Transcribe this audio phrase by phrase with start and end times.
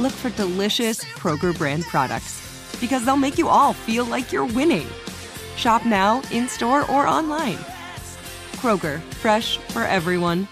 [0.00, 2.40] look for delicious Kroger brand products
[2.80, 4.86] because they'll make you all feel like you're winning.
[5.56, 7.58] Shop now, in store, or online.
[8.56, 10.48] Kroger, fresh for everyone.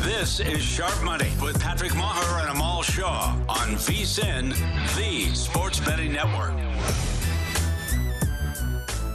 [0.00, 4.50] This is Sharp Money with Patrick Maher and Amal Shah on VSIN,
[4.96, 6.54] the Sports Betting Network.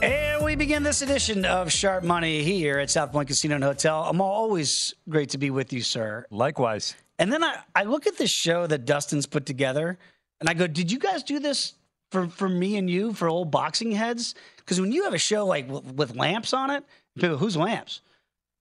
[0.04, 4.04] And we begin this edition of Sharp Money here at South Point Casino and Hotel.
[4.04, 6.26] I'm always great to be with you, sir.
[6.30, 6.96] Likewise.
[7.22, 10.00] And then I, I look at this show that Dustin's put together
[10.40, 11.76] and I go, Did you guys do this
[12.12, 14.34] for, for me and you, for old boxing heads?
[14.58, 16.84] Because when you have a show like with, with lamps on it,
[17.20, 18.02] people, who's lamps?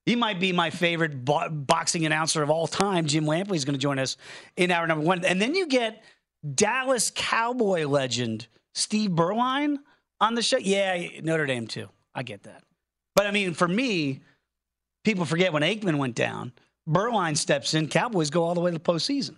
[0.05, 3.07] He might be my favorite bo- boxing announcer of all time.
[3.07, 4.15] Jim Lampley is going to join us
[4.55, 5.25] in hour number one.
[5.25, 6.03] And then you get
[6.53, 9.77] Dallas Cowboy legend Steve Beuerlein
[10.19, 10.57] on the show.
[10.57, 11.89] Yeah, Notre Dame too.
[12.13, 12.63] I get that.
[13.15, 14.21] But I mean, for me,
[15.03, 16.51] people forget when Aikman went down.
[16.89, 17.87] Beuerlein steps in.
[17.87, 19.35] Cowboys go all the way to the postseason.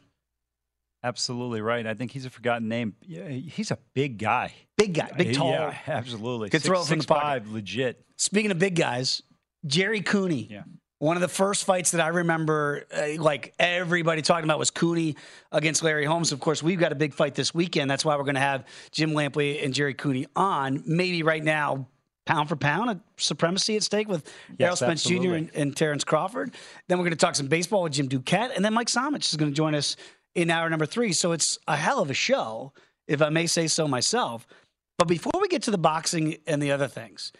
[1.03, 1.85] Absolutely right.
[1.85, 2.95] I think he's a forgotten name.
[3.01, 4.53] Yeah, he's a big guy.
[4.77, 5.51] Big guy, big tall.
[5.51, 6.49] Yeah, absolutely.
[6.49, 7.21] Could Six- throw it from the pocket.
[7.21, 8.05] five, legit.
[8.17, 9.21] Speaking of big guys,
[9.65, 10.47] Jerry Cooney.
[10.49, 10.63] Yeah.
[10.99, 15.17] One of the first fights that I remember, uh, like everybody talking about, was Cooney
[15.51, 16.31] against Larry Holmes.
[16.31, 17.91] Of course, we've got a big fight this weekend.
[17.91, 20.81] That's why we're going to have Jim Lampley and Jerry Cooney on.
[20.85, 21.89] Maybe right now,
[22.25, 25.33] pound for pound, a supremacy at stake with Yes, Errol Spence Jr.
[25.33, 26.53] and, and Terrence Crawford.
[26.87, 29.35] Then we're going to talk some baseball with Jim Duquette, and then Mike Somich is
[29.35, 29.95] going to join us
[30.35, 31.13] in hour number three.
[31.13, 32.73] So it's a hell of a show,
[33.07, 34.47] if I may say so myself.
[34.97, 37.31] But before we get to the boxing and the other things,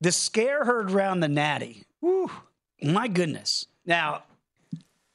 [0.00, 1.84] the scare heard around the natty.
[2.00, 2.30] Whew,
[2.82, 3.66] my goodness.
[3.84, 4.24] Now,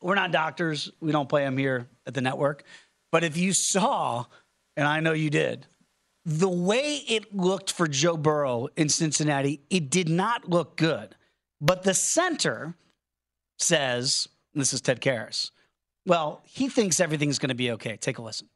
[0.01, 0.91] we're not doctors.
[0.99, 2.63] We don't play them here at the network.
[3.11, 4.25] But if you saw,
[4.75, 5.67] and I know you did,
[6.25, 11.15] the way it looked for Joe Burrow in Cincinnati, it did not look good.
[11.59, 12.75] But the center
[13.57, 15.51] says, this is Ted Karras,
[16.05, 17.97] well, he thinks everything's going to be okay.
[17.97, 18.47] Take a listen.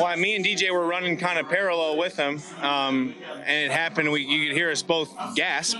[0.00, 3.14] Well, me and DJ were running kind of parallel with him, um,
[3.44, 4.10] and it happened.
[4.10, 5.78] We, you could hear us both gasp.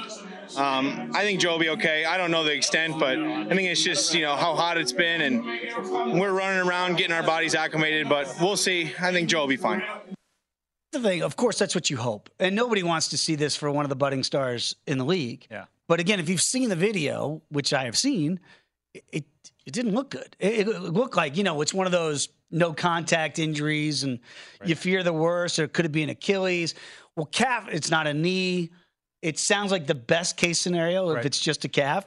[0.56, 2.04] Um, I think Joe will be okay.
[2.04, 4.92] I don't know the extent, but I think it's just you know how hot it's
[4.92, 8.08] been, and we're running around getting our bodies acclimated.
[8.08, 8.92] But we'll see.
[9.00, 9.82] I think Joe will be fine.
[10.92, 12.28] The thing, of course, that's what you hope.
[12.38, 15.46] And nobody wants to see this for one of the budding stars in the league.
[15.50, 15.64] Yeah.
[15.88, 18.40] But again, if you've seen the video, which I have seen,
[18.92, 19.24] it it,
[19.64, 20.36] it didn't look good.
[20.38, 24.18] It, it looked like you know it's one of those no contact injuries, and
[24.64, 26.74] you fear the worst, or could it be an Achilles?
[27.16, 28.70] Well, calf, it's not a knee.
[29.22, 31.24] It sounds like the best case scenario if Right.
[31.26, 32.04] it's just a calf.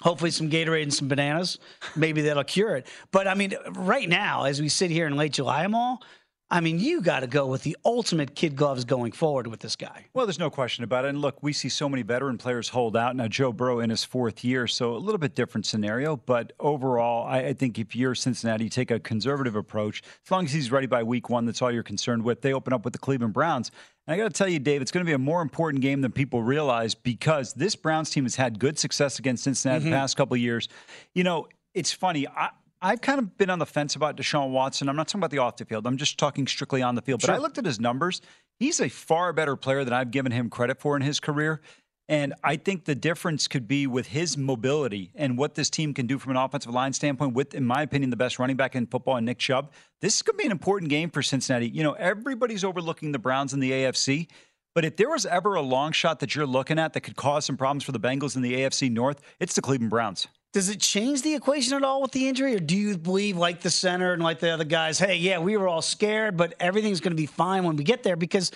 [0.00, 1.58] Hopefully, some Gatorade and some bananas.
[1.94, 2.88] Maybe that'll cure it.
[3.12, 6.02] But I mean, right now, as we sit here in late July, I'm all.
[6.52, 9.74] I mean, you got to go with the ultimate kid gloves going forward with this
[9.74, 10.04] guy.
[10.12, 11.08] Well, there's no question about it.
[11.08, 13.16] And look, we see so many veteran players hold out.
[13.16, 16.14] Now, Joe Burrow in his fourth year, so a little bit different scenario.
[16.14, 20.02] But overall, I, I think if you're Cincinnati, you take a conservative approach.
[20.26, 22.42] As long as he's ready by week one, that's all you're concerned with.
[22.42, 23.70] They open up with the Cleveland Browns.
[24.06, 26.02] And I got to tell you, Dave, it's going to be a more important game
[26.02, 29.94] than people realize because this Browns team has had good success against Cincinnati the mm-hmm.
[29.94, 30.68] past couple of years.
[31.14, 32.28] You know, it's funny.
[32.28, 32.50] I,
[32.82, 34.88] I've kind of been on the fence about Deshaun Watson.
[34.88, 35.86] I'm not talking about the off the field.
[35.86, 37.20] I'm just talking strictly on the field.
[37.20, 38.20] But I looked at his numbers.
[38.58, 41.60] He's a far better player than I've given him credit for in his career.
[42.08, 46.08] And I think the difference could be with his mobility and what this team can
[46.08, 48.86] do from an offensive line standpoint, with, in my opinion, the best running back in
[48.86, 49.70] football, and Nick Chubb.
[50.00, 51.68] This is going to be an important game for Cincinnati.
[51.68, 54.26] You know, everybody's overlooking the Browns in the AFC.
[54.74, 57.44] But if there was ever a long shot that you're looking at that could cause
[57.44, 60.26] some problems for the Bengals in the AFC North, it's the Cleveland Browns.
[60.52, 63.60] Does it change the equation at all with the injury, or do you believe, like
[63.60, 67.00] the center and like the other guys, hey, yeah, we were all scared, but everything's
[67.00, 68.16] going to be fine when we get there?
[68.16, 68.50] Because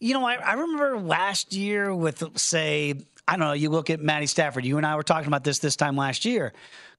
[0.00, 2.94] you know, I, I remember last year with, say,
[3.28, 4.64] I don't know, you look at Matty Stafford.
[4.64, 6.52] You and I were talking about this this time last year.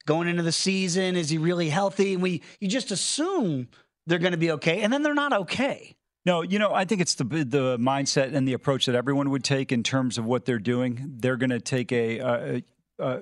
[0.05, 2.13] Going into the season, is he really healthy?
[2.13, 3.67] And we, you just assume
[4.07, 5.95] they're going to be okay, and then they're not okay.
[6.25, 9.43] No, you know, I think it's the the mindset and the approach that everyone would
[9.43, 11.15] take in terms of what they're doing.
[11.17, 12.63] They're going to take a, a,
[12.99, 13.21] a,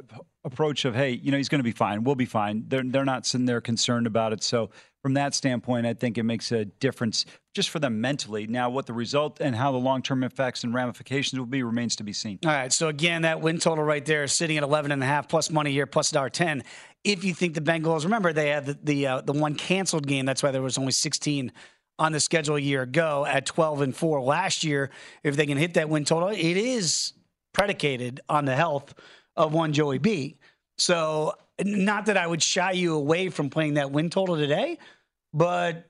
[0.52, 2.04] approach of, hey, you know, he's going to be fine.
[2.04, 2.66] We'll be fine.
[2.68, 4.44] They're they're not sitting there concerned about it.
[4.44, 4.70] So
[5.02, 8.48] from that standpoint, I think it makes a difference just for them mentally.
[8.48, 11.96] Now, what the result and how the long term effects and ramifications will be remains
[11.98, 12.40] to be seen.
[12.46, 12.74] All right.
[12.74, 15.50] So again, that win total right there is sitting at 11 and a half plus
[15.50, 16.64] money here plus dollar 10.
[17.04, 20.26] If you think the Bengals, remember they had the the, uh, the one canceled game.
[20.26, 21.52] That's why there was only 16
[21.98, 24.90] on the schedule a year ago at 12 and 4 last year.
[25.24, 27.14] If they can hit that win total, it is
[27.54, 28.94] predicated on the health
[29.36, 30.38] of one Joey B.
[30.80, 34.78] So, not that I would shy you away from playing that win total today,
[35.34, 35.86] but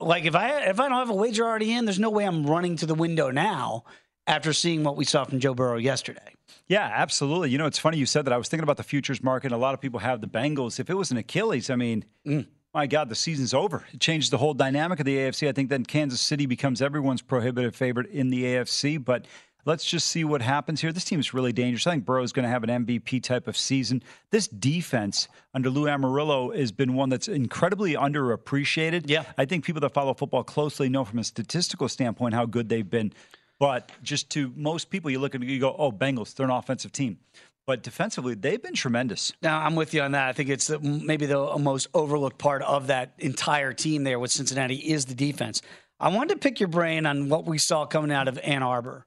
[0.00, 2.46] like if I if I don't have a wager already in, there's no way I'm
[2.46, 3.84] running to the window now
[4.26, 6.34] after seeing what we saw from Joe Burrow yesterday.
[6.66, 7.50] Yeah, absolutely.
[7.50, 8.32] You know, it's funny you said that.
[8.32, 9.52] I was thinking about the futures market.
[9.52, 10.80] A lot of people have the Bengals.
[10.80, 12.46] If it was an Achilles, I mean, mm.
[12.72, 13.84] my God, the season's over.
[13.92, 15.48] It changed the whole dynamic of the AFC.
[15.48, 19.02] I think then Kansas City becomes everyone's prohibitive favorite in the AFC.
[19.02, 19.26] But
[19.66, 20.92] Let's just see what happens here.
[20.92, 21.86] This team is really dangerous.
[21.86, 24.02] I think Burrow is going to have an MVP type of season.
[24.30, 29.04] This defense under Lou Anarumo has been one that's incredibly underappreciated.
[29.06, 29.24] Yeah.
[29.38, 32.88] I think people that follow football closely know from a statistical standpoint how good they've
[32.88, 33.12] been.
[33.58, 36.92] But just to most people, you look at you go, oh, Bengals, they're an offensive
[36.92, 37.18] team.
[37.66, 39.32] But defensively, they've been tremendous.
[39.40, 40.28] Now, I'm with you on that.
[40.28, 44.74] I think it's maybe the most overlooked part of that entire team there with Cincinnati
[44.74, 45.62] is the defense.
[45.98, 49.06] I wanted to pick your brain on what we saw coming out of Ann Arbor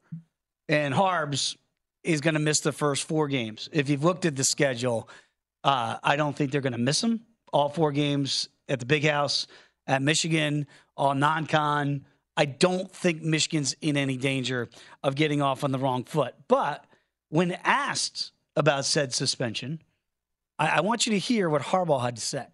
[0.70, 1.58] and Harbs
[2.04, 3.70] is going to miss the first four games.
[3.72, 5.10] If you've looked at the schedule,
[5.64, 7.22] uh, I don't think they're going to miss them.
[7.52, 9.48] All four games at the Big House,
[9.88, 12.06] at Michigan, all non-con.
[12.36, 14.70] I don't think Michigan's in any danger
[15.04, 16.36] of getting off on the wrong foot.
[16.48, 16.86] But
[17.30, 19.82] when asked about said suspension,
[20.60, 22.46] I, I want you to hear what Harbaugh had to say.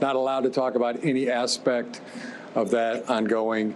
[0.00, 2.00] Not allowed to talk about any aspect
[2.54, 3.74] of that ongoing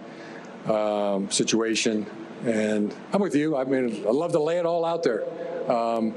[0.67, 2.05] um, situation.
[2.45, 3.55] And I'm with you.
[3.55, 5.23] I mean, I love to lay it all out there.
[5.71, 6.15] Um,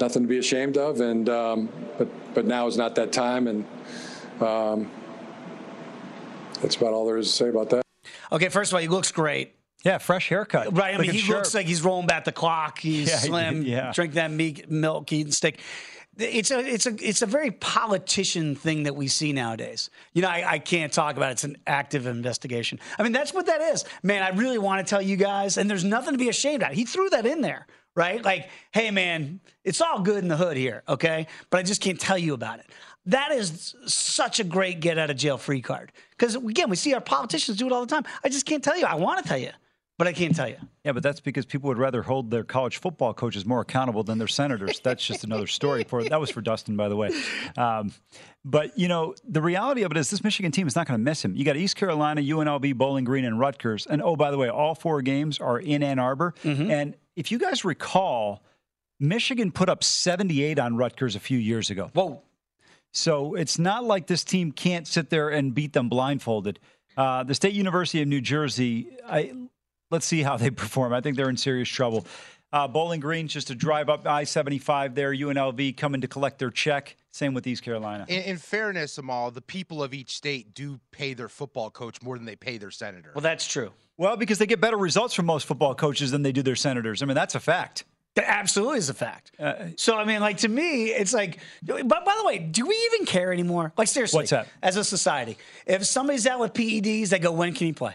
[0.00, 1.68] nothing to be ashamed of, and um,
[1.98, 3.64] but but now is not that time, and
[4.40, 4.90] um,
[6.60, 7.82] that's about all there is to say about that.
[8.30, 9.54] Okay, first of all, he looks great.
[9.84, 10.76] Yeah, fresh haircut.
[10.76, 10.94] Right.
[10.94, 11.38] I mean, he sharp.
[11.38, 12.78] looks like he's rolling back the clock.
[12.78, 13.62] He's yeah, slim.
[13.62, 13.92] Yeah.
[13.92, 15.60] Drink that meat, milk, eating steak
[16.18, 19.90] it's a it's a it's a very politician thing that we see nowadays.
[20.14, 21.32] You know, I, I, can't talk about it.
[21.32, 22.80] It's an active investigation.
[22.98, 23.84] I mean, that's what that is.
[24.02, 26.72] Man, I really want to tell you guys, and there's nothing to be ashamed of.
[26.72, 28.24] He threw that in there, right?
[28.24, 31.26] Like, hey man, it's all good in the hood here, okay?
[31.50, 32.66] But I just can't tell you about it.
[33.06, 35.92] That is such a great get out of jail free card.
[36.10, 38.04] Because again, we see our politicians do it all the time.
[38.24, 38.84] I just can't tell you.
[38.84, 39.50] I want to tell you
[39.98, 40.56] but I can't tell you.
[40.84, 44.18] Yeah, but that's because people would rather hold their college football coaches more accountable than
[44.18, 44.80] their senators.
[44.80, 45.84] That's just another story.
[45.84, 47.10] For that was for Dustin, by the way.
[47.56, 47.92] Um,
[48.44, 51.02] but you know, the reality of it is, this Michigan team is not going to
[51.02, 51.34] miss him.
[51.34, 53.86] You got East Carolina, UNLV, Bowling Green, and Rutgers.
[53.86, 56.34] And oh, by the way, all four games are in Ann Arbor.
[56.44, 56.70] Mm-hmm.
[56.70, 58.42] And if you guys recall,
[59.00, 61.90] Michigan put up 78 on Rutgers a few years ago.
[61.94, 62.22] Whoa!
[62.92, 66.60] So it's not like this team can't sit there and beat them blindfolded.
[66.96, 69.32] Uh, the State University of New Jersey, I
[69.90, 70.92] let's see how they perform.
[70.92, 72.06] I think they're in serious trouble.
[72.52, 75.12] Uh, Bowling Green, just to drive up I 75 there.
[75.12, 76.96] UNLV coming to collect their check.
[77.10, 78.04] Same with East Carolina.
[78.08, 82.16] In, in, fairness, Amal, the people of each state do pay their football coach more
[82.16, 83.10] than they pay their senator.
[83.14, 83.72] Well, that's true.
[83.98, 87.02] Well, because they get better results from most football coaches than they do their senators.
[87.02, 87.84] I mean, that's a fact.
[88.14, 89.32] That absolutely is a fact.
[89.38, 92.74] Uh, so, I mean, like to me, it's like, but by the way, do we
[92.92, 93.72] even care anymore?
[93.76, 94.48] Like, seriously, what's that?
[94.62, 97.94] As a society, if somebody's out with PEDs, they go, when can he play?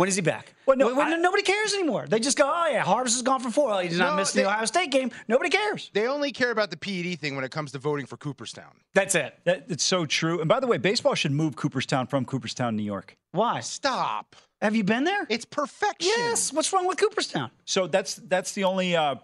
[0.00, 0.54] When is he back?
[0.64, 2.06] Well, no, when, I, nobody cares anymore.
[2.08, 3.70] They just go, oh yeah, Harvest is gone for four.
[3.70, 5.10] Oh, he did not no, miss the Ohio State game.
[5.28, 5.90] Nobody cares.
[5.92, 8.72] They only care about the PED thing when it comes to voting for Cooperstown.
[8.94, 9.38] That's it.
[9.44, 10.40] That, it's so true.
[10.40, 13.14] And by the way, baseball should move Cooperstown from Cooperstown, New York.
[13.32, 13.60] Why?
[13.60, 14.36] Stop.
[14.62, 15.26] Have you been there?
[15.28, 16.14] It's perfection.
[16.16, 16.50] Yes.
[16.50, 17.50] What's wrong with Cooperstown?
[17.66, 19.16] So that's that's the only uh,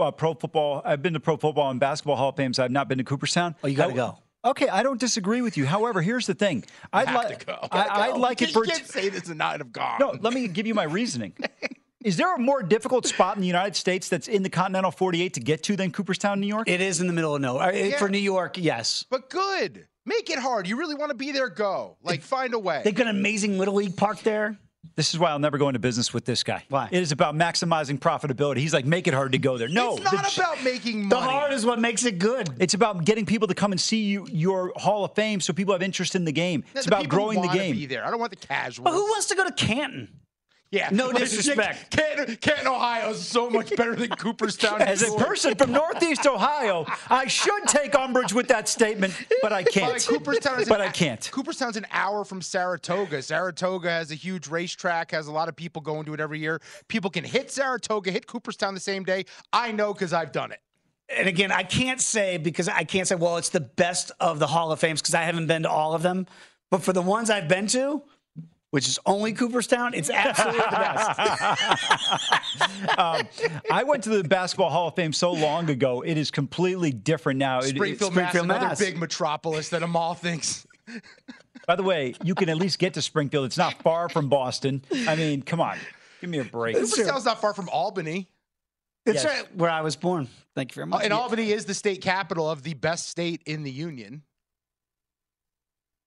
[0.00, 0.82] uh, pro football.
[0.84, 2.58] I've been to pro football and basketball Hall of Fames.
[2.58, 3.54] I've not been to Cooperstown.
[3.62, 4.18] Oh, you got to go.
[4.44, 5.66] Okay, I don't disagree with you.
[5.66, 6.64] However, here's the thing.
[6.92, 7.56] I'd, li- go.
[7.70, 8.64] I, would like you it for.
[8.64, 9.98] You can't say this and not have gone.
[10.00, 11.34] No, let me give you my reasoning.
[12.04, 15.34] Is there a more difficult spot in the United States that's in the continental 48
[15.34, 16.68] to get to than Cooperstown, New York?
[16.68, 17.68] It is in the middle of nowhere.
[17.68, 17.98] Uh, yeah.
[17.98, 19.04] For New York, yes.
[19.08, 19.86] But good.
[20.04, 20.66] Make it hard.
[20.66, 21.48] You really want to be there?
[21.48, 21.96] Go.
[22.02, 22.80] Like, find a way.
[22.82, 24.58] They've got an amazing Little League park there.
[24.94, 26.64] This is why I'll never go into business with this guy.
[26.68, 26.88] Why?
[26.90, 28.58] It is about maximizing profitability.
[28.58, 29.68] He's like, make it hard to go there.
[29.68, 31.08] No, it's not the, about making money.
[31.08, 32.50] The hard is what makes it good.
[32.58, 35.72] It's about getting people to come and see you, your Hall of Fame, so people
[35.72, 36.64] have interest in the game.
[36.74, 37.74] It's the about growing the game.
[37.74, 38.04] Be there.
[38.06, 38.84] I don't want the casual.
[38.84, 40.08] But who wants to go to Canton?
[40.72, 41.90] Yeah, No disrespect.
[41.90, 44.80] Canton, Canton, Ohio is so much better than Cooperstown.
[44.80, 49.64] As a person from Northeast Ohio, I should take umbrage with that statement, but I
[49.64, 49.92] can't.
[49.92, 51.28] Like, Cooperstown is but an, I can't.
[51.30, 53.20] Cooperstown's an hour from Saratoga.
[53.22, 56.58] Saratoga has a huge racetrack, has a lot of people going to it every year.
[56.88, 59.26] People can hit Saratoga, hit Cooperstown the same day.
[59.52, 60.60] I know because I've done it.
[61.14, 64.46] and again, I can't say because I can't say, well, it's the best of the
[64.46, 66.26] Hall of Fames because I haven't been to all of them.
[66.70, 68.02] But for the ones I've been to,
[68.72, 71.20] which is only Cooperstown, it's absolutely the best.
[72.98, 73.28] um,
[73.70, 76.00] I went to the Basketball Hall of Fame so long ago.
[76.00, 77.58] It is completely different now.
[77.58, 78.78] It- it- Springfield, Mass, Springfield, another Mass.
[78.78, 80.66] big metropolis that Amal thinks.
[81.66, 83.44] by the way, you can at least get to Springfield.
[83.44, 84.82] It's not far from Boston.
[85.06, 85.76] I mean, come on,
[86.22, 86.74] give me a break.
[86.76, 88.26] Cooperstown's not far from Albany.
[89.04, 89.26] It's Yes.
[89.26, 90.28] right where I was born.
[90.54, 91.04] Thank you very Uh, much.
[91.04, 94.22] and Albany is the state capital of the best state in the union.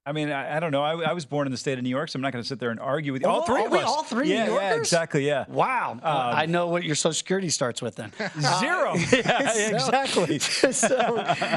[0.07, 0.83] I mean, I, I don't know.
[0.83, 2.47] I, I was born in the state of New York, so I'm not going to
[2.47, 3.27] sit there and argue with you.
[3.27, 3.85] All Oh, three of us.
[3.85, 5.25] all three Yeah, New yeah, exactly.
[5.25, 5.45] Yeah.
[5.47, 5.99] Wow.
[6.03, 8.11] I know what your Social Security starts with then.
[8.59, 8.91] Zero.
[8.91, 10.39] Uh, yeah, so- exactly.
[10.39, 11.15] so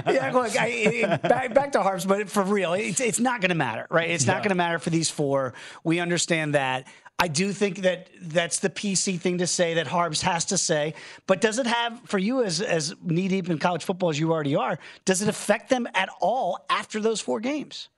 [0.08, 3.50] yeah, look, I, it, back, back to Harbs, but for real, it's, it's not going
[3.50, 4.08] to matter, right?
[4.08, 5.52] It's not going to matter for these four.
[5.84, 6.86] We understand that.
[7.20, 10.94] I do think that that's the PC thing to say that Harbs has to say,
[11.26, 14.32] but does it have for you as as knee deep in college football as you
[14.32, 14.78] already are?
[15.04, 17.88] Does it affect them at all after those four games?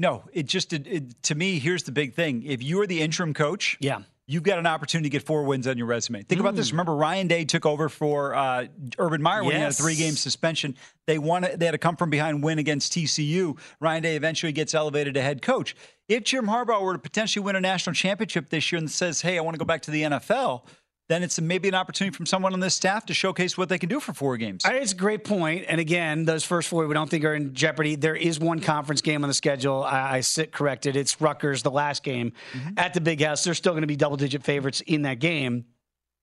[0.00, 1.58] No, it just it, it, to me.
[1.58, 4.00] Here's the big thing: if you are the interim coach, Yeah.
[4.26, 6.22] you've got an opportunity to get four wins on your resume.
[6.22, 6.56] Think about Mm.
[6.56, 6.70] this.
[6.72, 8.66] Remember, Ryan Day took over for uh,
[8.98, 10.74] Urban Meyer when he had a three-game suspension.
[11.06, 11.46] They won.
[11.54, 13.58] They had a come from behind win against TCU.
[13.78, 15.76] Ryan Day eventually gets elevated to head coach.
[16.08, 19.36] If Jim Harbaugh were to potentially win a national championship this year and says, "Hey,
[19.36, 20.62] I want to go back to the NFL,"
[21.10, 23.88] then it's maybe an opportunity from someone on this staff to showcase what they can
[23.88, 24.64] do for four games.
[24.64, 25.64] I It's a great point.
[25.68, 27.96] And again, those first four we don't think are in jeopardy.
[27.96, 29.82] There is one conference game on the schedule.
[29.82, 30.94] I, I sit corrected.
[30.94, 32.78] It's Rutgers, the last game Mm-hmm.
[32.78, 33.42] at the Big House.
[33.44, 35.64] They're still going to be double digit favorites in that game.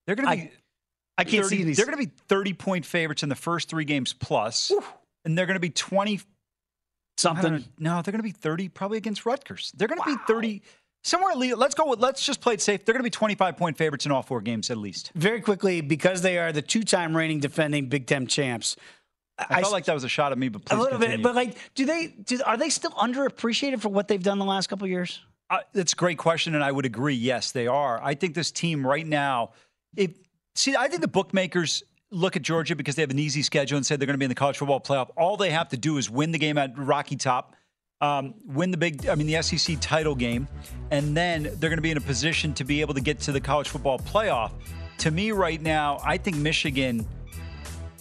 [0.06, 0.42] They're going to be.
[0.42, 0.52] I,
[1.18, 1.72] I can't 30 see any.
[1.74, 4.72] They're going to be 30 point favorites in the first three games plus,
[5.24, 6.20] and they're going to be 20
[7.18, 7.64] something.
[7.78, 9.72] No, they're going to be 30 probably against Rutgers.
[9.76, 10.62] They're going to be 30
[11.02, 11.34] somewhere.
[11.34, 12.84] le- Let's go with, let's just play it safe.
[12.84, 15.12] They're going to be 25 point favorites in all four games at least.
[15.14, 18.76] Very quickly, because they are the two time reigning defending Big Ten champs.
[19.38, 21.18] I, felt like that was a shot at me, but a little continue.
[21.18, 22.08] bit, but like, do they?
[22.08, 25.20] Do, are they still underappreciated for what they've done the last couple of years?
[25.48, 27.14] Uh, that's a great question, and I would agree.
[27.14, 28.00] Yes, they are.
[28.02, 29.52] I think this team right now,
[29.96, 30.10] if
[30.56, 33.86] see, I think the bookmakers look at Georgia because they have an easy schedule and
[33.86, 35.10] say they're going to be in the college football playoff.
[35.16, 37.54] All they have to do is win the game at Rocky Top,
[38.00, 40.46] um, win the big, I mean, the SEC title game,
[40.90, 43.32] and then they're going to be in a position to be able to get to
[43.32, 44.52] the college football playoff.
[44.98, 47.06] To me, right now, I think Michigan.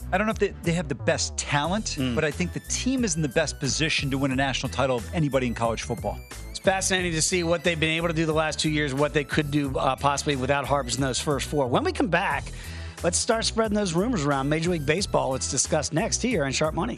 [0.09, 3.03] I don't know if they, they have the best talent, but I think the team
[3.03, 6.17] is in the best position to win a national title of anybody in college football.
[6.49, 9.13] It's fascinating to see what they've been able to do the last two years, what
[9.13, 11.67] they could do uh, possibly without Harbs in those first four.
[11.67, 12.45] When we come back,
[13.03, 15.35] let's start spreading those rumors around Major League Baseball.
[15.35, 16.97] It's discussed next here on Sharp Money.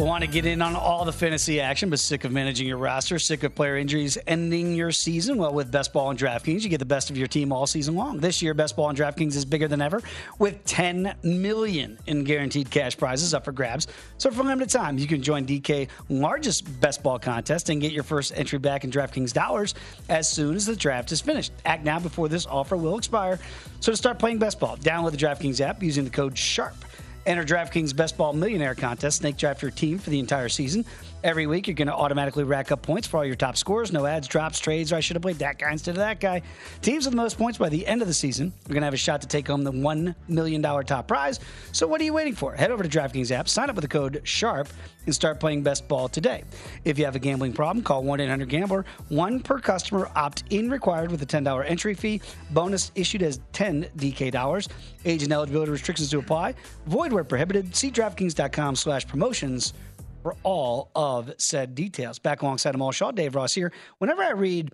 [0.00, 3.18] Want to get in on all the fantasy action, but sick of managing your roster,
[3.18, 5.36] sick of player injuries ending your season?
[5.36, 7.96] Well, with Best Ball and DraftKings, you get the best of your team all season
[7.96, 8.18] long.
[8.18, 10.00] This year, Best Ball and DraftKings is bigger than ever
[10.38, 13.88] with 10 million in guaranteed cash prizes up for grabs.
[14.16, 17.92] So for a limited time, you can join DK largest Best Ball contest and get
[17.92, 19.74] your first entry back in DraftKings dollars
[20.08, 21.52] as soon as the draft is finished.
[21.66, 23.38] Act now before this offer will expire.
[23.80, 26.86] So to start playing Best Ball, download the DraftKings app using the code SHARP.
[27.26, 29.18] Enter DraftKings Best Ball Millionaire Contest.
[29.18, 30.84] Snake draft your team for the entire season.
[31.22, 33.92] Every week, you're going to automatically rack up points for all your top scores.
[33.92, 36.40] No ads, drops, trades, or I should have played that guy instead of that guy.
[36.80, 38.94] Teams with the most points by the end of the season are going to have
[38.94, 41.38] a shot to take home the $1 million top prize.
[41.72, 42.54] So what are you waiting for?
[42.54, 44.68] Head over to DraftKings app, sign up with the code SHARP,
[45.04, 46.42] and start playing Best Ball today.
[46.86, 48.86] If you have a gambling problem, call 1 800 Gambler.
[49.10, 52.22] One per customer, opt in required with a $10 entry fee.
[52.50, 54.68] Bonus issued as 10 DK dollars.
[55.04, 56.54] Age and eligibility restrictions to apply.
[56.86, 57.76] Void where prohibited.
[57.76, 59.74] See DraftKings.com slash promotions
[60.22, 62.18] for all of said details.
[62.18, 63.72] Back alongside Amal Shah, Dave Ross here.
[63.98, 64.72] Whenever I read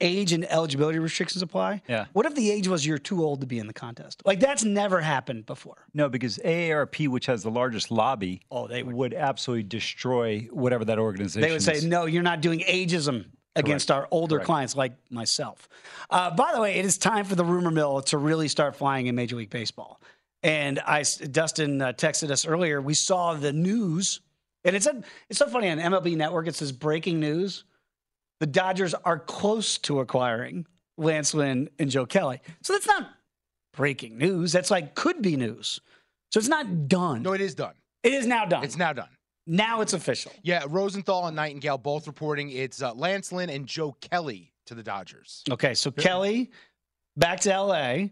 [0.00, 2.04] age and eligibility restrictions apply, Yeah.
[2.12, 4.22] what if the age was you're too old to be in the contest?
[4.26, 5.86] Like that's never happened before.
[5.94, 10.98] No, because AARP, which has the largest lobby, oh, they would, absolutely destroy whatever that
[10.98, 11.40] organization.
[11.40, 11.84] They would say, is.
[11.84, 14.46] no, you're not doing ageism against our older Correct.
[14.46, 15.66] clients like myself.
[16.10, 19.06] Uh, by the way, it is time for the rumor mill to really start flying
[19.06, 19.98] in Major League Baseball.
[20.42, 22.82] And I, Dustin uh, texted us earlier.
[22.82, 24.20] We saw the news,
[24.66, 26.48] and it's a, it's so funny on MLB Network.
[26.48, 27.64] It says breaking news:
[28.40, 30.66] the Dodgers are close to acquiring
[30.98, 32.40] Lance Lynn and Joe Kelly.
[32.62, 33.10] So that's not
[33.74, 34.52] breaking news.
[34.52, 35.80] That's like could be news.
[36.30, 37.22] So it's not done.
[37.22, 37.74] No, it is done.
[38.02, 38.64] It is now done.
[38.64, 39.08] It's now done.
[39.46, 40.32] Now it's official.
[40.42, 44.82] Yeah, Rosenthal and Nightingale both reporting it's uh, Lance Lynn and Joe Kelly to the
[44.82, 45.44] Dodgers.
[45.50, 46.50] Okay, so Kelly
[47.16, 48.08] back to LA,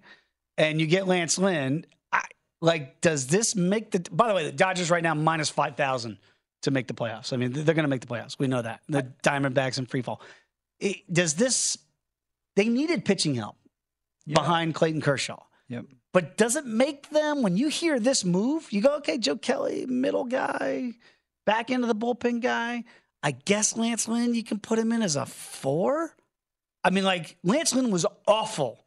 [0.57, 1.87] and you get Lance Lynn.
[2.13, 2.23] I,
[2.61, 4.09] like, does this make the?
[4.13, 6.19] By the way, the Dodgers right now minus five thousand
[6.65, 7.33] to make the playoffs.
[7.33, 8.39] I mean, they're going to make the playoffs.
[8.39, 8.81] We know that.
[8.89, 10.21] The Diamondbacks in free fall.
[10.81, 11.79] It, does this?
[12.57, 13.57] They needed pitching help
[14.27, 15.43] behind Clayton Kershaw.
[15.69, 15.87] Yep.
[16.13, 19.87] But does it make them when you hear this move, you go, okay, Joe Kelly,
[19.87, 20.93] middle guy,
[21.45, 22.85] back into the bullpen guy.
[23.23, 26.15] I guess Lance Lynn, you can put him in as a four.
[26.85, 28.85] I mean, like Lance Lynn was awful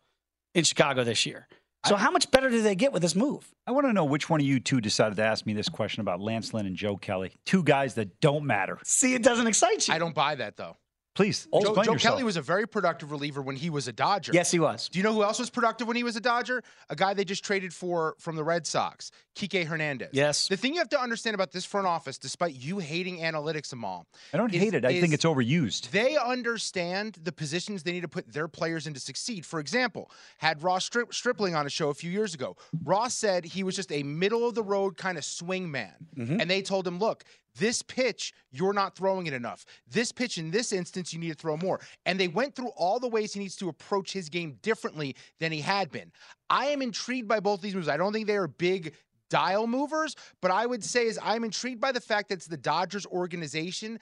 [0.53, 1.47] in Chicago this year.
[1.85, 3.47] So how much better do they get with this move?
[3.65, 6.01] I want to know which one of you two decided to ask me this question
[6.01, 8.79] about Lance Lynn and Joe Kelly, two guys that don't matter.
[8.83, 9.93] See, it doesn't excite you.
[9.93, 10.75] I don't buy that though.
[11.17, 11.95] Please, Joe, Joe.
[11.95, 14.33] Kelly was a very productive reliever when he was a Dodger.
[14.35, 14.87] Yes, he was.
[14.87, 16.61] Do you know who else was productive when he was a Dodger?
[16.91, 20.09] A guy they just traded for from the Red Sox, Kike Hernandez.
[20.13, 20.47] Yes.
[20.47, 24.05] The thing you have to understand about this front office, despite you hating analytics, Amal,
[24.31, 24.85] I don't is- hate it.
[24.85, 25.89] I think it's overused.
[25.89, 29.43] They understand the positions they need to put their players in to succeed.
[29.43, 32.55] For example, had Ross Strip- Stripling on a show a few years ago.
[32.83, 35.95] Ross said he was just a middle of the road kind of swing man.
[36.15, 36.41] Mm-hmm.
[36.41, 37.23] And they told him, look,
[37.57, 39.65] this pitch, you're not throwing it enough.
[39.89, 41.79] This pitch, in this instance, you need to throw more.
[42.05, 45.51] And they went through all the ways he needs to approach his game differently than
[45.51, 46.11] he had been.
[46.49, 47.87] I am intrigued by both these moves.
[47.87, 48.93] I don't think they are big
[49.29, 52.57] dial movers, but I would say is I'm intrigued by the fact that it's the
[52.57, 53.99] Dodgers organization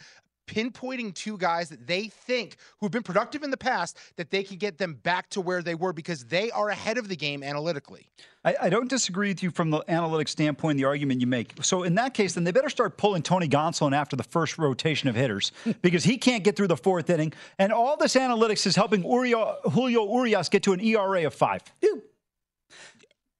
[0.48, 4.58] pinpointing two guys that they think who've been productive in the past that they can
[4.58, 8.10] get them back to where they were because they are ahead of the game analytically.
[8.44, 11.54] I, I don't disagree with you from the analytic standpoint, the argument you make.
[11.62, 15.10] So in that case, then they better start pulling Tony Gonsolin after the first rotation
[15.10, 17.34] of hitters because he can't get through the fourth inning.
[17.58, 21.62] And all this analytics is helping Uriel, Julio Urias get to an ERA of five.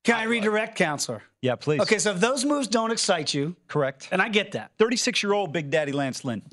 [0.04, 1.24] Can I redirect, counselor?
[1.42, 1.82] Yeah, please.
[1.82, 4.08] Okay, so if those moves don't excite you, Correct.
[4.12, 4.72] and I get that.
[4.78, 6.44] 36 year old Big Daddy Lance Lynn.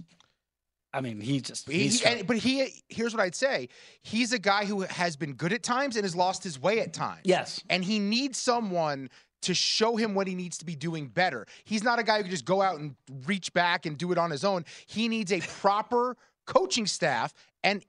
[0.95, 3.69] I mean, he just He- and- but he here's what I'd say.
[4.03, 6.93] He's a guy who has been good at times and has lost his way at
[6.93, 7.23] times.
[7.25, 7.63] Yes.
[7.71, 9.09] And he needs someone
[9.43, 11.47] to show him what he needs to be doing better.
[11.65, 12.95] He's not a guy who can just go out and
[13.27, 14.65] reach back and do it on his own.
[14.87, 17.33] He needs a proper coaching staff
[17.65, 17.85] and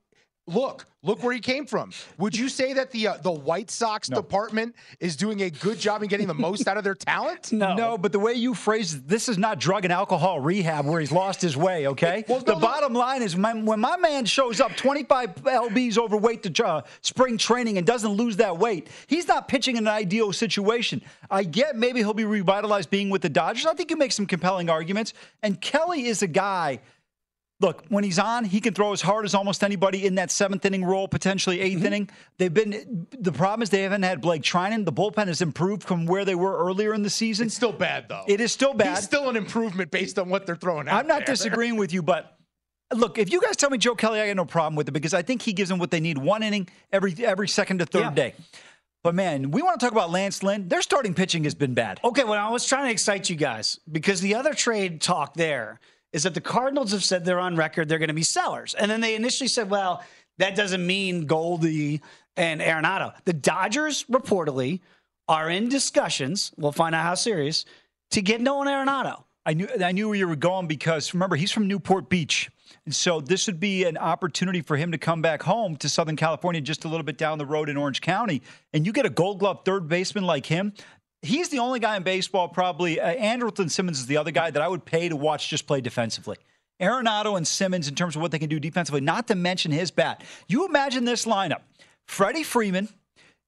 [0.47, 1.91] look, look where he came from.
[2.17, 6.03] Would you say that the uh, the White Sox department is doing a good job
[6.03, 7.51] in getting the most out of their talent?
[7.63, 7.97] No, no.
[7.97, 11.12] but the way you phrase it, this is not drug and alcohol rehab where he's
[11.12, 12.25] lost his way, okay?
[12.27, 16.65] well, the bottom line is when, when my man shows up 25 lbs overweight to
[16.65, 21.01] uh, spring training and doesn't lose that weight, he's not pitching in an ideal situation.
[21.29, 23.65] I get maybe he'll be revitalized being with the Dodgers.
[23.65, 25.13] I think you make some compelling arguments.
[25.43, 26.79] And Kelly is a guy
[27.63, 30.63] look, when he's on, he can throw as hard as almost anybody in that seventh
[30.65, 31.86] inning role, potentially 8th Mm-hmm.
[31.86, 32.10] inning.
[32.38, 34.86] They've been the problem is they haven't had Blake Treinen.
[34.86, 37.47] The bullpen has improved from where they were earlier in the season.
[37.47, 38.26] It's still bad though.
[38.28, 38.95] It is still bad.
[38.97, 40.99] He's still an improvement based on what they're throwing out.
[40.99, 41.34] I'm not there.
[41.36, 42.38] disagreeing with you, but
[42.93, 45.13] look, if you guys tell me Joe Kelly, I got no problem with it because
[45.13, 48.02] I think he gives them what they need one inning every every second to third
[48.02, 48.12] Yeah.
[48.12, 48.34] day.
[49.04, 50.67] But man, we want to talk about Lance Lynn.
[50.69, 51.99] Their starting pitching has been bad.
[52.04, 55.80] Okay, well, I was trying to excite you guys because the other trade talk there
[56.13, 58.73] is that the Cardinals have said they're on record they're going to be sellers.
[58.76, 60.04] And then they initially said, well,
[60.38, 62.02] that doesn't mean Goldie
[62.38, 63.13] and Arenado.
[63.26, 64.80] The Dodgers reportedly
[65.28, 67.65] are in discussions, we'll find out how serious,
[68.12, 69.23] to get Nolan Arenado.
[69.45, 72.49] I knew I knew where you were going because remember he's from Newport Beach,
[72.86, 76.15] and so this would be an opportunity for him to come back home to Southern
[76.15, 78.41] California, just a little bit down the road in Orange County,
[78.73, 80.73] and you get a Gold Glove third baseman like him.
[81.23, 82.99] He's the only guy in baseball, probably.
[82.99, 85.81] Uh, Andrelton Simmons is the other guy that I would pay to watch just play
[85.81, 86.38] defensively.
[86.81, 89.89] Arenado and Simmons in terms of what they can do defensively, not to mention his
[89.89, 90.23] bat.
[90.47, 91.62] You imagine this lineup:
[92.07, 92.89] Freddie Freeman,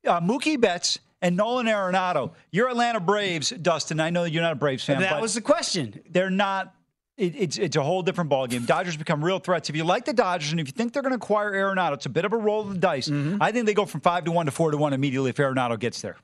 [0.07, 2.31] uh, Mookie Betts, and Nolan Arenado.
[2.51, 3.99] Your Atlanta Braves, Dustin.
[3.99, 5.01] I know you're not a Braves fan.
[5.01, 5.99] That was the question.
[6.09, 6.73] They're not.
[7.17, 8.65] It, it's it's a whole different ballgame.
[8.65, 9.69] Dodgers become real threats.
[9.69, 12.05] If you like the Dodgers and if you think they're going to acquire Arenado, it's
[12.05, 13.09] a bit of a roll of the dice.
[13.09, 13.41] Mm-hmm.
[13.41, 15.79] I think they go from five to one to four to one immediately if Arenado
[15.79, 16.17] gets there.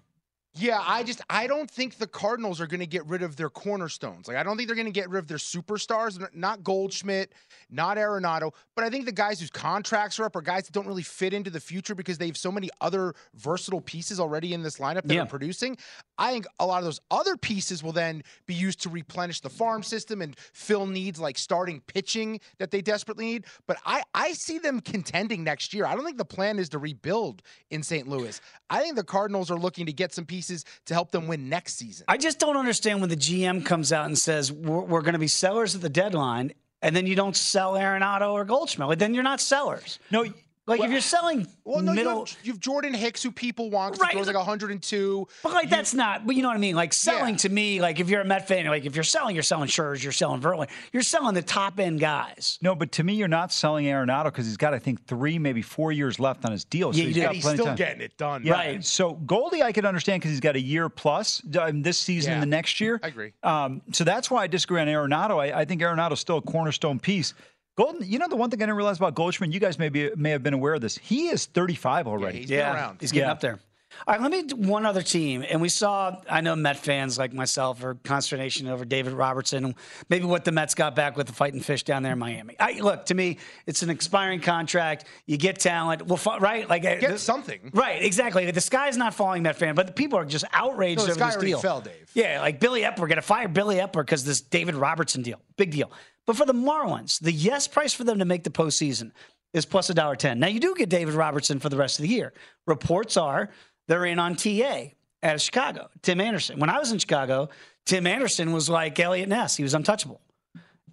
[0.54, 3.50] Yeah, I just I don't think the Cardinals are going to get rid of their
[3.50, 4.28] cornerstones.
[4.28, 6.20] Like I don't think they're going to get rid of their superstars.
[6.36, 7.32] Not Goldschmidt,
[7.70, 10.86] not Arenado, but I think the guys whose contracts are up are guys that don't
[10.88, 14.62] really fit into the future because they have so many other versatile pieces already in
[14.62, 15.22] this lineup that Yeah.
[15.22, 15.78] are producing.
[16.18, 19.50] I think a lot of those other pieces will then be used to replenish the
[19.50, 23.46] farm system and fill needs like starting pitching that they desperately need.
[23.68, 25.86] But I I see them contending next year.
[25.86, 28.06] I don't think the plan is to rebuild in St.
[28.06, 28.42] Louis.
[28.70, 30.41] I think the Cardinals are looking to get some pieces
[30.86, 32.06] to help them win next season.
[32.08, 35.20] I just don't understand when the GM comes out and says we're, we're going to
[35.20, 39.00] be sellers at the deadline, and then you don't sell Arenado or Goldschmidt.
[39.00, 40.00] Then you're not sellers.
[40.10, 40.26] No,
[40.68, 43.70] like if you're selling Well, no, middle, you, have, you have Jordan Hicks, who people
[43.70, 44.12] want Right.
[44.12, 45.28] He throws like 102.
[45.44, 46.26] but like that's not.
[46.26, 46.76] But you know what I mean.
[46.76, 49.44] Like selling to me, like if you're a Met fan, like if you're selling, you're
[49.44, 52.60] selling Scherzer, you're selling Verlander, you're selling the top end guys.
[52.62, 55.62] No, but to me, you're not selling Arenado because he's got, I think, three, maybe
[55.62, 56.96] four years left on his deal.
[56.96, 57.22] Yeah, he's do.
[57.22, 57.76] got And he's plenty of still time.
[57.76, 58.44] getting it done.
[58.46, 58.80] Yeah.
[58.82, 62.42] So Goldie, I could understand because he's got a year plus um, this season and
[62.42, 63.00] the next year.
[63.04, 63.34] I agree.
[63.44, 65.40] Um, so that's why I disagree on Arenado.
[65.40, 67.34] I, I think Arenado's still a cornerstone piece.
[67.78, 70.12] Golden, you know the one thing I didn't realize about Goldschmidt, you guys may be
[70.16, 70.98] may have been aware of this.
[70.98, 72.40] He is 35 already.
[72.40, 72.98] he's been around.
[73.00, 73.32] He's getting Yeah.
[73.32, 73.60] up there.
[74.08, 75.44] All right, let me do one other team.
[75.48, 79.76] And we saw, I know Met fans like myself are consternation over David Robertson, and
[80.10, 82.56] maybe what the Mets got back with the fighting fish down there in Miami.
[82.60, 85.06] I, look, to me, it's an expiring contract.
[85.26, 86.68] You get talent, well, right?
[86.70, 87.72] Like uh, Get the- something.
[87.74, 88.02] right?
[88.04, 88.50] Exactly.
[88.50, 91.20] The sky's not falling, Met fan, but the people are just outraged No, the over
[91.20, 91.60] sky this already deal.
[91.60, 92.12] fell, Dave.
[92.14, 95.72] Yeah, like Billy Eppler, going to fire Billy Eppler because this David Robertson deal, big
[95.72, 95.92] deal.
[96.28, 99.12] But for the Marlins, the yes price for them to make the postseason
[99.54, 100.40] is plus a dollar ten.
[100.40, 102.32] Now you do get David Robertson for the rest of the year.
[102.68, 103.50] Reports are
[103.88, 104.86] they're in on TA
[105.24, 105.90] out of Chicago.
[106.02, 106.60] Tim Anderson.
[106.60, 107.50] When I was in Chicago,
[107.86, 109.56] Tim Anderson was like Eliot Ness.
[109.58, 110.22] He was untouchable.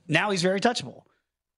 [0.07, 1.03] Now he's very touchable.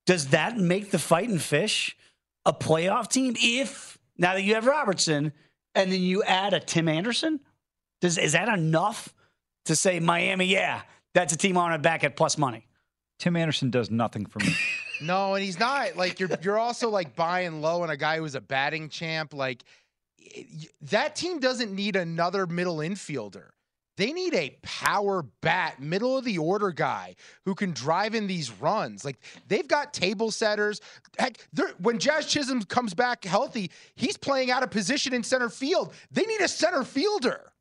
[0.07, 1.97] Does that make the Fighting Fish
[2.45, 3.35] a playoff team?
[3.39, 5.33] If now that you have Robertson
[5.75, 7.41] and then you add a Tim Anderson,
[8.01, 9.15] does is that enough
[9.67, 10.47] to say Miami?
[10.47, 10.83] Yeah,
[11.15, 12.67] that's a team on it back at plus money.
[13.21, 14.55] Tim Anderson does nothing for me.
[15.03, 16.29] No, and he's not like you're.
[16.43, 19.33] You're also like buying low on a guy who's a batting champ.
[19.33, 19.90] Like y-
[20.83, 23.51] that team doesn't need another middle infielder.
[23.97, 28.51] They need a power bat, middle of the order guy who can drive in these
[28.51, 29.05] runs.
[29.05, 30.81] Like they've got table setters.
[31.19, 31.37] Heck,
[31.79, 35.93] when Jazz Chisholm comes back healthy, he's playing out of position in center field.
[36.11, 37.53] They need a center fielder.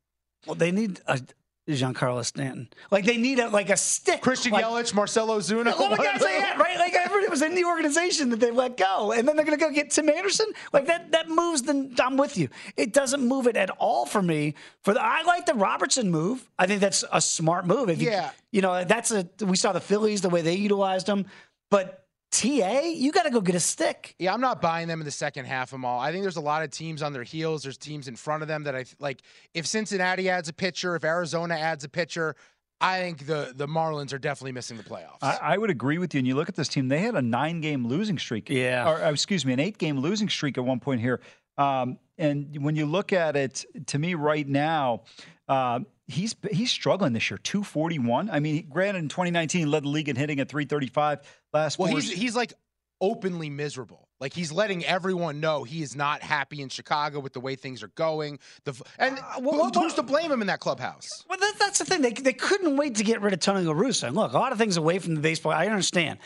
[0.46, 1.20] Well, they need a
[1.68, 2.68] Giancarlo Stanton.
[2.90, 4.20] Like they need a like a stick.
[4.22, 5.64] Christian like, Yelich, Marcell Ozuna.
[5.76, 6.76] The guys they had, right?
[6.78, 9.64] Like everybody was in the organization that they let go, and then they're going to
[9.64, 10.46] go get Tim Anderson.
[10.72, 11.62] Like that, that moves.
[11.62, 12.48] The I'm with you.
[12.76, 14.54] It doesn't move it at all for me.
[14.82, 16.48] For the, I like the Robertson move.
[16.58, 17.88] I think that's a smart move.
[17.88, 18.30] If you- Yeah.
[18.50, 19.28] you know that's a.
[19.40, 21.26] We saw the Phillies the way they utilized them,
[21.70, 24.14] but TA, you got to go get a stick.
[24.18, 25.98] Yeah, I'm not buying them in the second half of them all.
[25.98, 27.62] I think there's a lot of teams on their heels.
[27.62, 29.22] There's teams in front of them that I th- like.
[29.52, 32.36] If Cincinnati adds a pitcher, if Arizona adds a pitcher,
[32.80, 35.18] I think the the Marlins are definitely missing the playoffs.
[35.22, 36.18] I, I would agree with you.
[36.18, 38.48] And you look at this team; they had a nine-game losing streak.
[38.48, 38.88] Yeah.
[38.88, 41.20] Or, uh, excuse me, an eight-game losing streak at one point here.
[41.58, 45.02] Um, and when you look at it, to me, right now,
[45.48, 47.38] uh, he's he's struggling this year.
[47.38, 48.28] Two forty one.
[48.30, 51.20] I mean, granted, in twenty nineteen, led the league in hitting at three thirty five.
[51.52, 52.52] Last well, he's he's like
[53.00, 54.08] openly miserable.
[54.20, 57.82] Like he's letting everyone know he is not happy in Chicago with the way things
[57.82, 58.38] are going.
[58.64, 61.08] The and uh, who- who's to blame him in that clubhouse?
[61.28, 62.02] Well, that, that's the thing.
[62.02, 64.08] They, they couldn't wait to get rid of Tony La Russa.
[64.08, 65.52] And look, a lot of things away from the baseball.
[65.52, 66.18] I understand.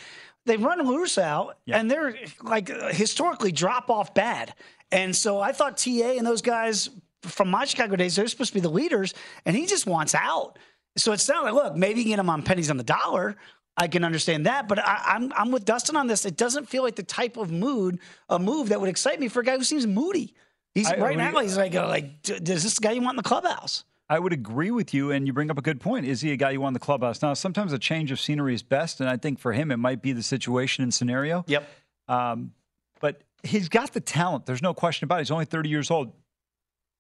[0.46, 4.54] They run Russa out, and they're like historically drop off bad.
[4.90, 6.90] And so I thought TA and those guys
[7.30, 10.58] from my Chicago days, they're supposed to be the leaders, and he just wants out.
[10.96, 13.36] So it's not like, look, maybe you get him on pennies on the dollar.
[13.76, 16.24] I can understand that, but I, I'm I'm with Dustin on this.
[16.24, 19.40] It doesn't feel like the type of mood, a move that would excite me for
[19.40, 20.34] a guy who seems moody.
[20.74, 21.36] He's I- right now.
[21.40, 23.84] He's like, uh, like, does this guy you want in the clubhouse?
[24.08, 26.06] I would agree with you, and you bring up a good point.
[26.06, 27.22] Is he a guy you want in the clubhouse?
[27.22, 30.02] Now, sometimes a change of scenery is best, and I think for him, it might
[30.02, 31.42] be the situation and scenario.
[31.46, 31.66] Yep.
[32.06, 32.52] Um,
[33.00, 34.44] but he's got the talent.
[34.44, 35.22] There's no question about it.
[35.22, 36.12] He's only 30 years old.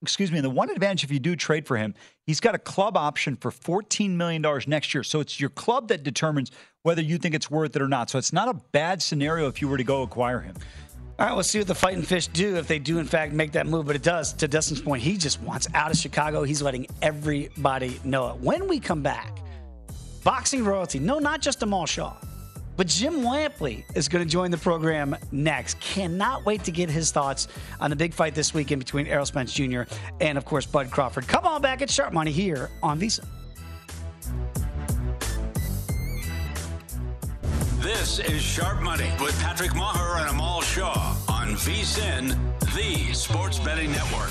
[0.04, 0.38] Excuse me.
[0.38, 1.94] And the one advantage, if you do trade for him,
[2.26, 5.02] he's got a club option for $14 million next year.
[5.02, 6.50] So it's your club that determines
[6.82, 8.10] whether you think it's worth it or not.
[8.10, 10.54] So it's not a bad scenario if you were to go acquire him.
[11.18, 13.52] All right, let's see what the Fighting Fish do if they do, in fact, make
[13.52, 13.86] that move.
[13.86, 16.42] But it does, to Dustin's point, he just wants out of Chicago.
[16.42, 18.36] He's letting everybody know it.
[18.38, 19.38] When we come back,
[20.24, 20.98] boxing royalty.
[20.98, 22.16] No, not just Amal Shah,
[22.76, 25.80] but Jim Lampley is going to join the program next.
[25.80, 27.48] Cannot wait to get his thoughts
[27.80, 29.82] on the big fight this weekend between Errol Spence Jr.
[30.20, 31.28] and, of course, Bud Crawford.
[31.28, 33.26] Come on back at Sharp Money here on VSiN.
[37.80, 42.34] This is Sharp Money with Patrick Maher and Amal Shah on VSIN,
[42.74, 44.30] the Sports Betting Network.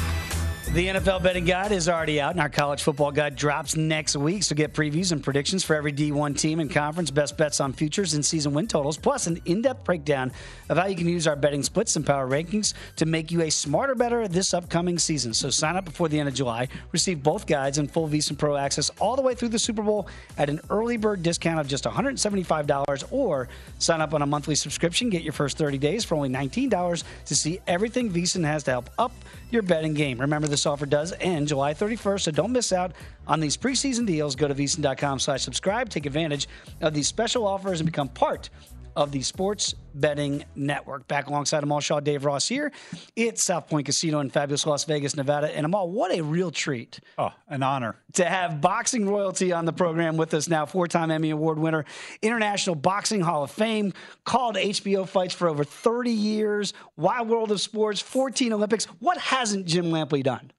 [0.74, 4.42] The NFL betting guide is already out, and our college football guide drops next week.
[4.42, 8.16] So get previews and predictions for every D1 team and conference, best bets on futures
[8.16, 10.32] and season win totals, plus an in depth breakdown
[10.70, 13.52] of how you can use our betting splits and power rankings to make you a
[13.52, 15.32] smarter better this upcoming season.
[15.32, 18.56] So sign up before the end of July, receive both guides and full VSiN Pro
[18.56, 20.08] access all the way through the Super Bowl
[20.40, 25.12] at an early bird discount of just $175, or sign up on a monthly subscription,
[25.12, 28.90] get your first 30 days for only $19 to see everything VSiN has to help
[28.98, 29.12] up
[29.54, 30.20] your betting game.
[30.20, 32.94] Remember, this offer does end July 31st, so don't miss out
[33.28, 34.36] on these preseason deals.
[34.36, 36.48] Go to VSiN.com slash subscribe, take advantage
[36.82, 38.50] of these special offers, and become part
[38.96, 41.08] of the Sports Betting Network.
[41.08, 42.72] Back alongside Amal Shah, Dave Ross here.
[43.16, 45.56] It's South Point Casino in fabulous Las Vegas, Nevada.
[45.56, 47.96] And Amal, what a real treat Oh, an honor.
[48.14, 50.66] to have boxing royalty on the program with us now.
[50.66, 51.86] Four time Emmy Award winner,
[52.22, 53.94] International Boxing Hall of Fame,
[54.26, 58.86] called HBO fights for over 30 years, Wild World of Sports, 14 Olympics.
[59.00, 60.52] What hasn't Jim Lampley done?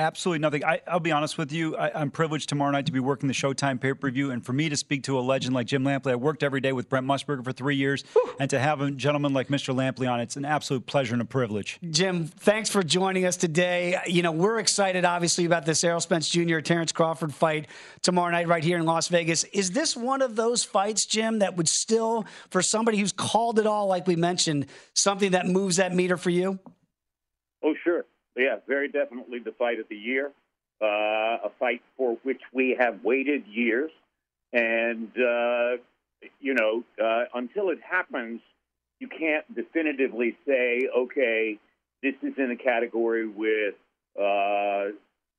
[0.00, 0.64] Absolutely nothing.
[0.64, 1.76] I, I'll be honest with you.
[1.76, 4.54] I, I'm privileged tomorrow night to be working the Showtime pay per view, and for
[4.54, 7.06] me to speak to a legend like Jim Lampley, I worked every day with Brent
[7.06, 8.02] Musburger for three years,
[8.38, 9.74] and to have a gentleman like Mr.
[9.74, 11.78] Lampley on, it's an absolute pleasure and a privilege.
[11.90, 13.98] Jim, thanks for joining us today.
[14.06, 16.60] You know, we're excited, obviously, about this Errol Spence Jr.
[16.60, 17.66] Terrence Crawford fight
[18.00, 19.44] tomorrow night right here in Las Vegas.
[19.52, 23.66] Is this one of those fights, Jim, that would still, for somebody who's called it
[23.66, 26.58] all, like we mentioned, something that moves that meter for you?
[27.62, 28.06] Oh, sure.
[28.36, 30.32] Yeah, very definitely the fight of the year.
[30.82, 33.90] Uh, a fight for which we have waited years.
[34.52, 35.76] And, uh,
[36.40, 38.40] you know, uh, until it happens,
[38.98, 41.58] you can't definitively say, okay,
[42.02, 43.74] this is in a category with
[44.18, 44.92] uh,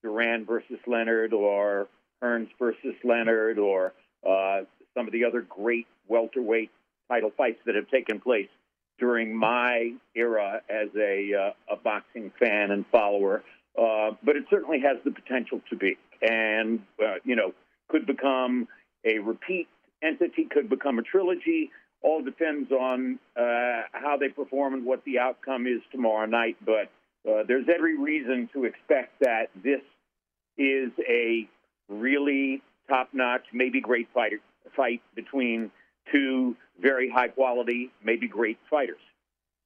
[0.04, 1.88] Duran versus Leonard or
[2.24, 3.94] Hearns versus Leonard or
[4.28, 4.62] uh,
[4.96, 6.72] some of the other great welterweight
[7.10, 8.50] title fights that have taken place
[9.02, 13.44] during my era as a, uh, a boxing fan and follower.
[13.78, 17.54] Uh, but it certainly has the potential to be, and uh, you know,
[17.90, 18.68] could become
[19.04, 19.68] a repeat
[20.04, 21.72] entity, could become a trilogy.
[22.04, 26.58] All depends on uh, how they perform and what the outcome is tomorrow night.
[26.64, 26.92] But
[27.28, 29.82] uh, there's every reason to expect that this
[30.58, 31.48] is a
[31.90, 35.72] really top-notch, maybe great fight between
[36.12, 38.98] two very high-quality, maybe great fighters.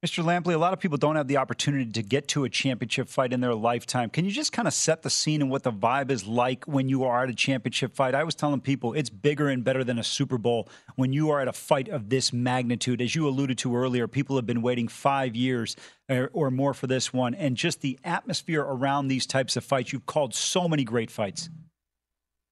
[0.06, 0.23] Mr.
[0.23, 3.34] Lampley, a lot of people don't have the opportunity to get to a championship fight
[3.34, 4.08] in their lifetime.
[4.12, 6.88] Can you just kind of set the scene and what the vibe is like when
[6.88, 8.13] you are at a championship fight?
[8.13, 11.41] I was telling people it's bigger and better than a Super Bowl when you are
[11.41, 13.01] at a fight of this magnitude.
[13.01, 15.75] As you alluded to earlier, people have been waiting five years
[16.08, 17.34] or, or more for this one.
[17.34, 21.49] And just the atmosphere around these types of fights, you've called so many great fights.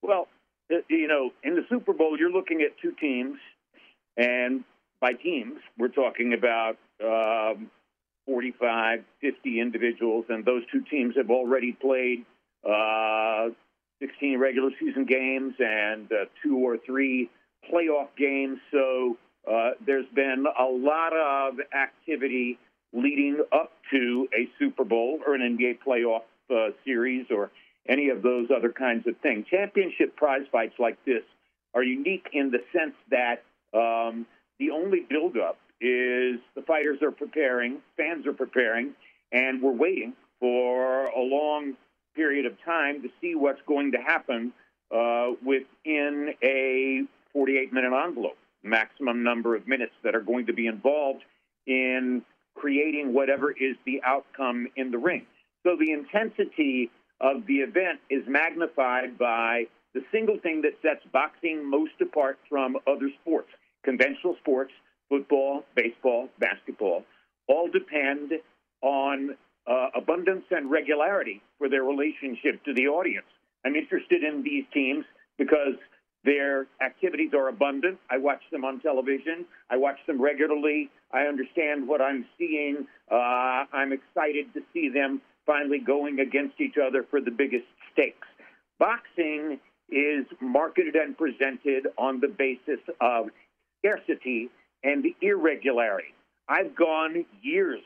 [0.02, 0.28] Well,
[0.74, 3.38] uh, you know, in the Super Bowl, you're looking at two teams,
[4.18, 4.64] and
[5.00, 7.70] by teams, we're talking about um,
[8.26, 12.26] 45, 50 individuals, and those two teams have already played
[12.68, 13.50] uh,
[14.00, 17.30] 16 regular season games and uh, two or three
[17.72, 18.60] playoff games.
[18.72, 19.18] So
[19.50, 22.58] uh, there's been a lot of activity
[22.94, 27.52] leading up to a Super Bowl or an NBA playoff uh, series or
[27.88, 29.46] any of those other kinds of things.
[29.50, 31.24] Championship prize fights like this
[31.74, 33.44] are unique in the sense that
[33.74, 34.26] um,
[34.60, 38.94] the only buildup is the fighters are preparing, fans are preparing,
[39.32, 41.74] and we're waiting for a long
[42.16, 44.54] period of time to see what's going to happen
[44.96, 47.02] uh, within a
[47.34, 51.24] 48 minute envelope, maximum number of minutes that are going to be involved
[51.66, 52.22] in
[52.56, 55.26] creating whatever is the outcome in the ring.
[55.64, 61.70] So the intensity of the event is magnified by the single thing that sets boxing
[61.70, 63.50] most apart from other sports.
[63.84, 64.72] Conventional sports,
[65.10, 67.04] football, baseball, basketball,
[67.48, 68.34] all depend
[68.82, 69.36] on
[69.68, 73.26] uh, abundance and regularity for their relationship to the audience.
[73.66, 75.06] I'm interested in these teams
[75.38, 75.76] because
[76.24, 78.00] their activities are abundant.
[78.10, 79.46] I watch them on television.
[79.70, 80.90] I watch them regularly.
[81.12, 82.88] I understand what I'm seeing.
[83.12, 88.28] Uh, I'm excited to see them finally going against each other for the biggest stakes.
[88.80, 93.28] Boxing is marketed and presented on the basis of
[93.84, 94.50] scarcity
[94.84, 96.14] and irregularity.
[96.48, 97.82] I've gone years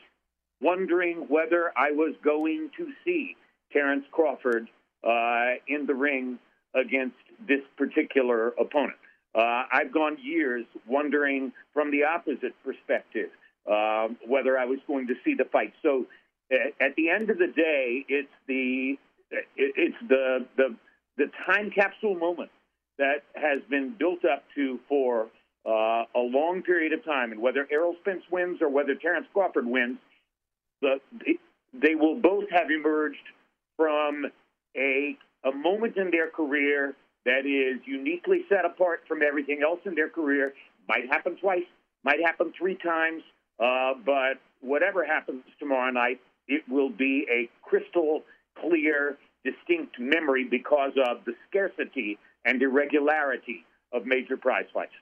[0.60, 3.36] wondering whether I was going to see
[3.72, 4.68] Terence Crawford
[5.04, 6.38] uh, in the ring
[6.74, 8.98] against this particular opponent.
[9.34, 13.30] Uh, I've gone years wondering from the opposite perspective
[13.70, 15.72] uh, whether I was going to see the fight.
[15.82, 16.06] So
[16.50, 18.98] at the end of the day, it's the
[19.56, 20.74] it's the the
[21.18, 22.50] the time capsule moment
[22.98, 25.28] that has been built up to for
[25.68, 29.66] uh, a long period of time, and whether Errol Spence wins or whether Terence Crawford
[29.66, 29.98] wins,
[30.80, 30.98] the,
[31.74, 33.26] they will both have emerged
[33.76, 34.24] from
[34.76, 39.94] a a moment in their career that is uniquely set apart from everything else in
[39.94, 40.54] their career.
[40.88, 41.68] Might happen twice,
[42.02, 43.22] might happen three times,
[43.60, 48.22] uh, but whatever happens tomorrow night, it will be a crystal
[48.60, 54.92] clear, distinct memory because of the scarcity and irregularity of major prize fights.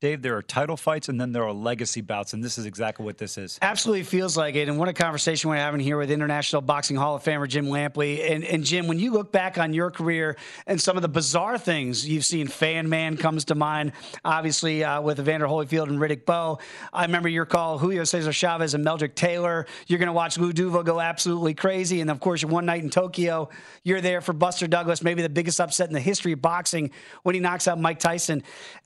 [0.00, 3.04] Dave, there are title fights and then there are legacy bouts, and this is exactly
[3.04, 3.58] what this is.
[3.60, 4.66] Absolutely feels like it.
[4.66, 8.30] And what a conversation we're having here with International Boxing Hall of Famer Jim Lampley.
[8.30, 11.58] And, and Jim, when you look back on your career and some of the bizarre
[11.58, 13.92] things you've seen, Fan Man comes to mind,
[14.24, 16.60] obviously uh, with Evander Holyfield and Riddick Bowe.
[16.94, 19.66] I remember your call, Julio Cesar Chavez and Meldrick Taylor.
[19.86, 22.00] You're going to watch Lou Duva go absolutely crazy.
[22.00, 23.50] And of course, one night in Tokyo,
[23.84, 26.90] you're there for Buster Douglas, maybe the biggest upset in the history of boxing
[27.22, 28.38] when he knocks out Mike Tyson.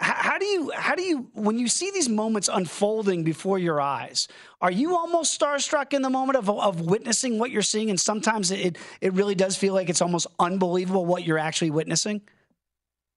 [0.03, 4.29] H- how do you, how do when you see these moments unfolding before your eyes,
[4.61, 7.91] are you almost starstruck in the moment of, of witnessing what you're seeing?
[7.91, 12.23] And sometimes it, it really does feel like it's almost unbelievable what you're actually witnessing?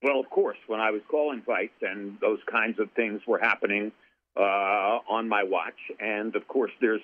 [0.04, 3.92] Well, of course, when I was calling fights and those kinds of things were happening
[4.38, 5.80] uh, on my watch.
[6.00, 7.02] And of course, there's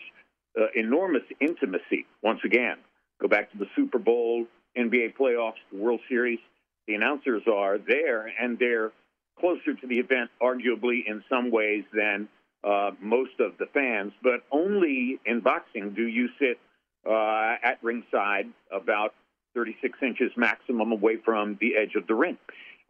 [0.60, 2.06] uh, enormous intimacy.
[2.22, 2.78] Once again,
[3.22, 4.46] go back to the Super Bowl,
[4.78, 6.40] NBA playoffs, the World Series.
[6.88, 8.92] The announcers are there and they're
[9.40, 12.28] closer to the event, arguably in some ways, than
[12.64, 14.14] uh, most of the fans.
[14.22, 16.60] But only in boxing do you sit
[17.08, 19.14] uh, at ringside about
[19.56, 22.38] 36 inches maximum away from the edge of the ring.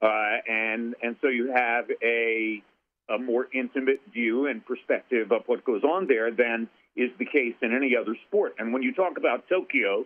[0.01, 2.61] Uh, and and so you have a
[3.09, 7.55] a more intimate view and perspective of what goes on there than is the case
[7.61, 8.53] in any other sport.
[8.59, 10.05] And when you talk about Tokyo,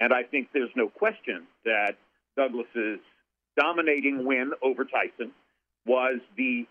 [0.00, 1.96] and I think there's no question that
[2.36, 3.00] Douglas's
[3.58, 5.32] dominating win over Tyson
[5.88, 6.66] was the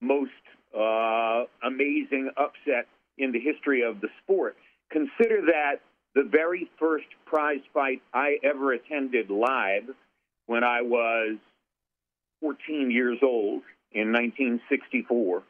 [0.00, 0.30] most
[0.76, 4.56] uh, amazing upset in the history of the sport.
[4.90, 5.80] Consider that
[6.14, 9.88] the very first prize fight I ever attended live
[10.46, 11.36] when I was
[12.40, 15.42] 14 years old in 1964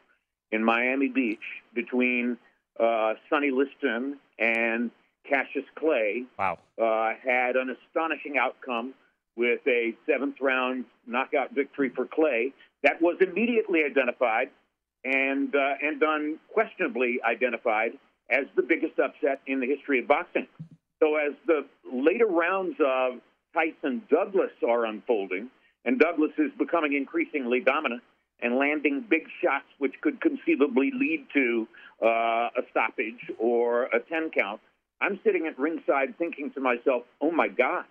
[0.51, 1.37] in Miami Beach
[1.73, 2.37] between
[2.79, 4.91] uh, Sonny Liston and
[5.27, 6.23] Cassius Clay.
[6.37, 6.59] Wow.
[6.81, 8.93] Uh, had an astonishing outcome
[9.35, 14.49] with a seventh round knockout victory for Clay that was immediately identified
[15.03, 17.91] and uh, and unquestionably identified
[18.29, 20.47] as the biggest upset in the history of boxing.
[21.01, 23.19] So as the later rounds of
[23.53, 25.49] Tyson Douglas are unfolding,
[25.85, 28.03] and Douglas is becoming increasingly dominant
[28.41, 31.67] and landing big shots, which could conceivably lead to
[32.01, 34.61] uh, a stoppage or a 10 count.
[35.01, 37.85] I'm sitting at ringside thinking to myself, oh my God,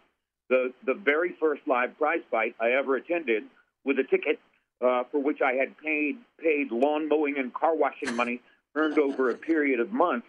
[0.49, 3.45] the, the very first live prize fight I ever attended
[3.85, 4.39] with a ticket
[4.81, 8.41] uh, for which I had paid paid lawn mowing and car washing money
[8.75, 10.27] earned over a period of months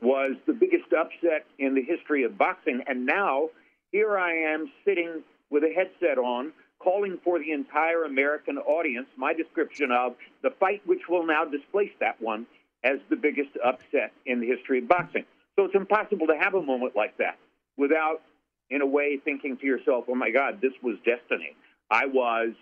[0.00, 2.82] was the biggest upset in the history of boxing.
[2.86, 3.48] And now
[3.90, 9.32] here I am sitting with a headset on, calling for the entire American audience my
[9.32, 12.46] description of the fight which will now displace that one
[12.84, 15.24] as the biggest upset in the history of boxing.
[15.56, 17.36] So it's impossible to have a moment like that
[17.76, 18.22] without,
[18.70, 21.56] in a way, thinking to yourself, oh my God, this was destiny.
[21.90, 22.52] I was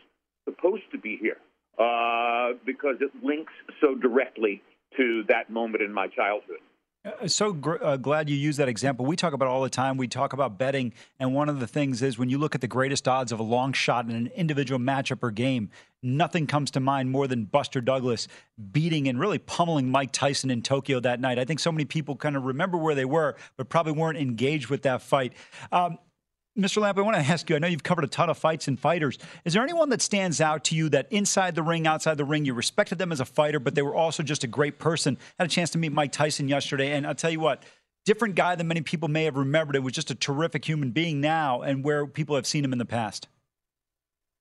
[0.46, 1.36] supposed to be here
[1.78, 4.62] uh, because it links so directly
[4.96, 6.60] to that moment in my childhood.
[7.06, 9.06] Uh, so gr- uh, glad you use that example.
[9.06, 9.96] We talk about all the time.
[9.96, 12.66] We talk about betting, and one of the things is when you look at the
[12.66, 15.70] greatest odds of a long shot in an individual matchup or game,
[16.02, 18.26] nothing comes to mind more than Buster Douglas
[18.72, 21.38] beating and really pummeling Mike Tyson in Tokyo that night.
[21.38, 24.68] I think so many people kind of remember where they were, but probably weren't engaged
[24.68, 25.34] with that fight.
[25.70, 25.98] Um,
[26.56, 26.80] Mr.
[26.80, 27.56] Lamp, I want to ask you.
[27.56, 29.18] I know you've covered a ton of fights and fighters.
[29.44, 32.46] Is there anyone that stands out to you that inside the ring, outside the ring,
[32.46, 35.18] you respected them as a fighter, but they were also just a great person?
[35.38, 37.62] I Had a chance to meet Mike Tyson yesterday, and I'll tell you what,
[38.06, 39.76] different guy than many people may have remembered.
[39.76, 42.78] It was just a terrific human being now, and where people have seen him in
[42.78, 43.28] the past.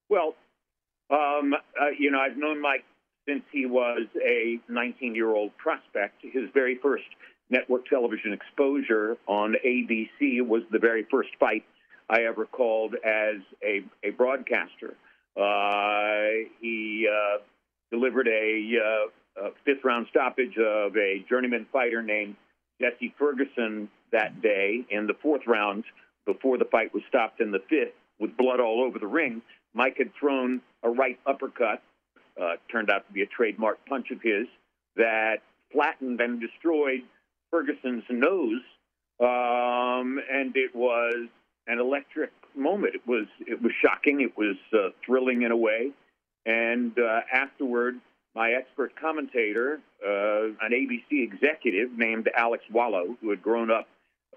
[0.08, 0.36] Well,
[1.10, 2.86] um, uh, you know, I've known Mike
[3.28, 6.22] since he was a 19-year-old prospect.
[6.22, 7.04] His very first
[7.50, 11.66] network television exposure on ABC was the very first fight
[12.10, 14.96] I ever called as a, a broadcaster.
[15.36, 17.40] Uh, he uh,
[17.92, 22.36] delivered a, uh, a, fifth round stoppage of a journeyman fighter named
[22.80, 25.84] Jesse Ferguson that day in the fourth round
[26.26, 29.42] before the fight was stopped in the fifth with blood all over the ring.
[29.74, 31.82] Mike had thrown a right uppercut,
[32.42, 34.48] uh, turned out to be a trademark punch of his,
[34.96, 35.38] that
[35.72, 37.02] flattened and destroyed
[37.52, 38.62] Ferguson's nose.
[39.20, 41.28] Um, and it was
[41.68, 42.96] an electric moment.
[42.96, 44.22] It was it was shocking.
[44.22, 45.92] It was uh, thrilling in a way.
[46.46, 47.96] And uh, afterward,
[48.36, 53.88] my expert commentator, uh, an ABC executive named Alex Wallau, who had grown up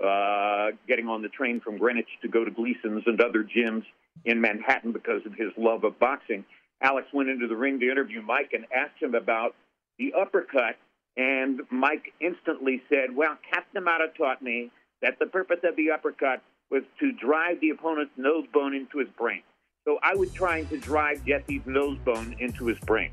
[0.02, 3.82] uh, getting on the train from Greenwich to go to Gleason's and other gyms
[4.24, 6.44] in Manhattan because of his love of boxing.
[6.80, 9.54] Alex went into the ring to interview Mike and asked him about
[9.98, 10.76] the uppercut.
[11.16, 13.84] And Mike instantly said, Well, Captain
[14.16, 14.70] taught me
[15.02, 19.08] that the purpose of the uppercut was to drive the opponent's nose bone into his
[19.16, 19.42] brain.
[19.84, 23.10] So I was trying to drive Jesse's nose bone into his brain.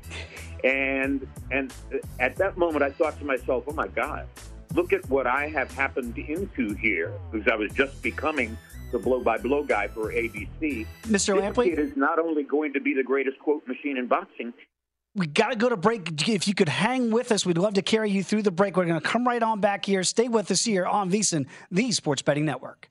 [0.62, 1.72] And and
[2.20, 4.26] at that moment I thought to myself, "Oh my god,
[4.74, 8.58] look at what I have happened into here because I was just becoming
[8.92, 10.86] the blow by blow guy for ABC.
[11.04, 11.38] Mr.
[11.40, 14.52] Lampley it is not only going to be the greatest quote machine in boxing,
[15.14, 16.28] we got to go to break.
[16.28, 18.76] If you could hang with us, we'd love to carry you through the break.
[18.76, 20.02] We're going to come right on back here.
[20.02, 22.90] Stay with us here on VSIN, the Sports Betting Network.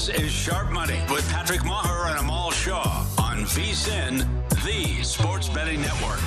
[0.00, 4.26] This is Sharp Money with Patrick Maher and Amal Shah on VSIN,
[4.64, 6.18] the Sports Betting Network.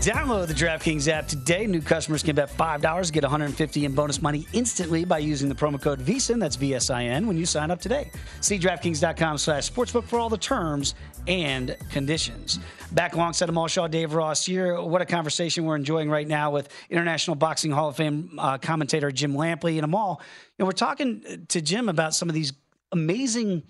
[0.00, 1.66] Download the DraftKings app today.
[1.66, 5.78] New customers can bet $5, get 150 in bonus money instantly by using the promo
[5.78, 8.10] code VSIN, that's V-S-I-N, when you sign up today.
[8.40, 10.94] See DraftKings.com slash sportsbook for all the terms
[11.28, 12.60] and conditions.
[12.92, 14.80] Back alongside Amal Shah, Dave Ross here.
[14.80, 19.10] What a conversation we're enjoying right now with International Boxing Hall of Fame uh, commentator
[19.10, 20.22] Jim Lampley and Amal.
[20.58, 22.54] Know, we're talking to Jim about some of these
[22.92, 23.62] amazing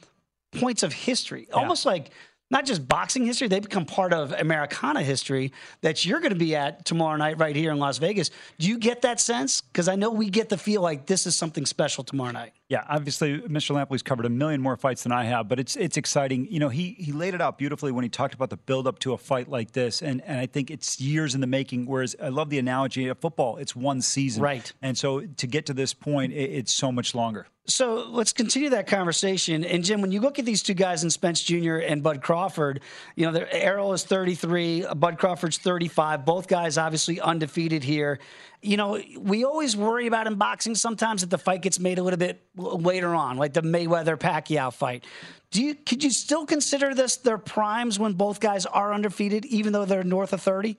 [0.53, 1.55] points of history, yeah.
[1.55, 2.11] almost like
[2.51, 6.55] not just boxing history, they become part of Americana history that you're going to be
[6.55, 8.31] at tomorrow night right here in Las Vegas.
[8.59, 9.61] Do you get that sense?
[9.61, 12.53] Because I know we get the feel like this is something special tomorrow night.
[12.69, 13.77] Yeah, obviously, Mr.
[13.77, 16.49] Lampley's covered a million more fights than I have, but it's it's exciting.
[16.51, 18.99] You know, he he laid it out beautifully when he talked about the build up
[19.01, 21.87] to a fight like this, and and I think it's years in the making.
[21.87, 24.73] Whereas I love the analogy of football; it's one season, right?
[24.83, 27.47] And so to get to this point, it, it's so much longer.
[27.69, 29.65] So let's continue that conversation.
[29.65, 31.77] And Jim, when you look at these two guys in Spence Jr.
[31.79, 32.81] and Bud Crawford,
[33.17, 36.25] you know, Errol is 33, Bud Crawford's 35.
[36.25, 38.21] Both guys obviously undefeated here.
[38.67, 42.03] You know, we always worry about in boxing sometimes that the fight gets made a
[42.03, 45.05] little bit later on, like the Mayweather Pacquiao fight.
[45.53, 49.73] Do you could you still consider this their primes when both guys are undefeated, even
[49.73, 50.77] though they're north of 30?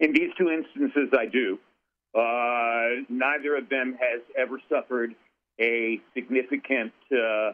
[0.00, 1.60] In these two instances, I do.
[2.12, 5.14] Uh, neither of them has ever suffered
[5.60, 7.52] a significant uh,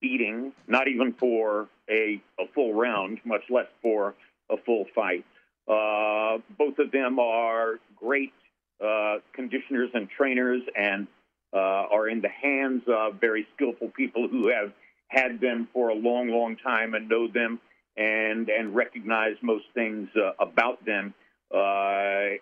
[0.00, 4.14] beating, not even for a, a, full round, much less for
[4.50, 5.24] a full fight.
[5.68, 8.32] Uh, both of them are great
[8.82, 11.06] uh, conditioners and trainers and
[11.54, 14.72] uh, are in the hands of very skillful people who have
[15.08, 17.60] had them for a long, long time and know them
[17.96, 21.14] and, and recognize most things uh, about them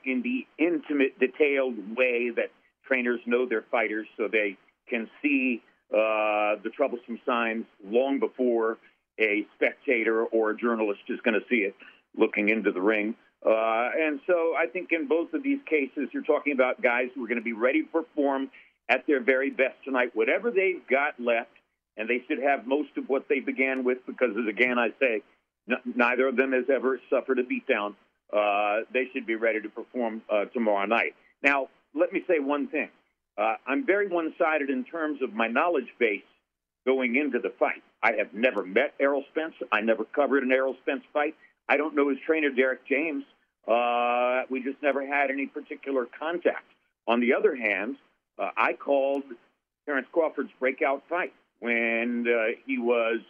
[0.04, 2.50] in the intimate, detailed way that
[2.86, 4.56] trainers know their fighters so they
[4.88, 5.62] can see
[5.92, 8.78] uh, the troublesome signs long before
[9.20, 11.74] a spectator or a journalist is going to see it
[12.16, 13.14] looking into the ring.
[13.44, 17.24] Uh, and so I think in both of these cases, you're talking about guys who
[17.24, 18.50] are going to be ready to perform
[18.88, 21.50] at their very best tonight, whatever they've got left,
[21.96, 25.22] and they should have most of what they began with because, as again I say,
[25.70, 27.94] n- neither of them has ever suffered a beatdown.
[28.32, 31.14] Uh, they should be ready to perform uh, tomorrow night.
[31.42, 32.90] Now, let me say one thing.
[33.38, 36.22] Uh, I'm very one sided in terms of my knowledge base
[36.86, 37.82] going into the fight.
[38.02, 39.54] I have never met Errol Spence.
[39.72, 41.34] I never covered an Errol Spence fight.
[41.70, 43.22] I don't know his trainer, Derrick James.
[43.66, 46.64] Uh, we just never had any particular contact.
[47.06, 47.94] On the other hand,
[48.40, 49.22] uh, I called
[49.86, 53.20] Terence Crawford's breakout fight when uh, he was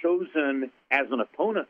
[0.00, 1.66] chosen as an opponent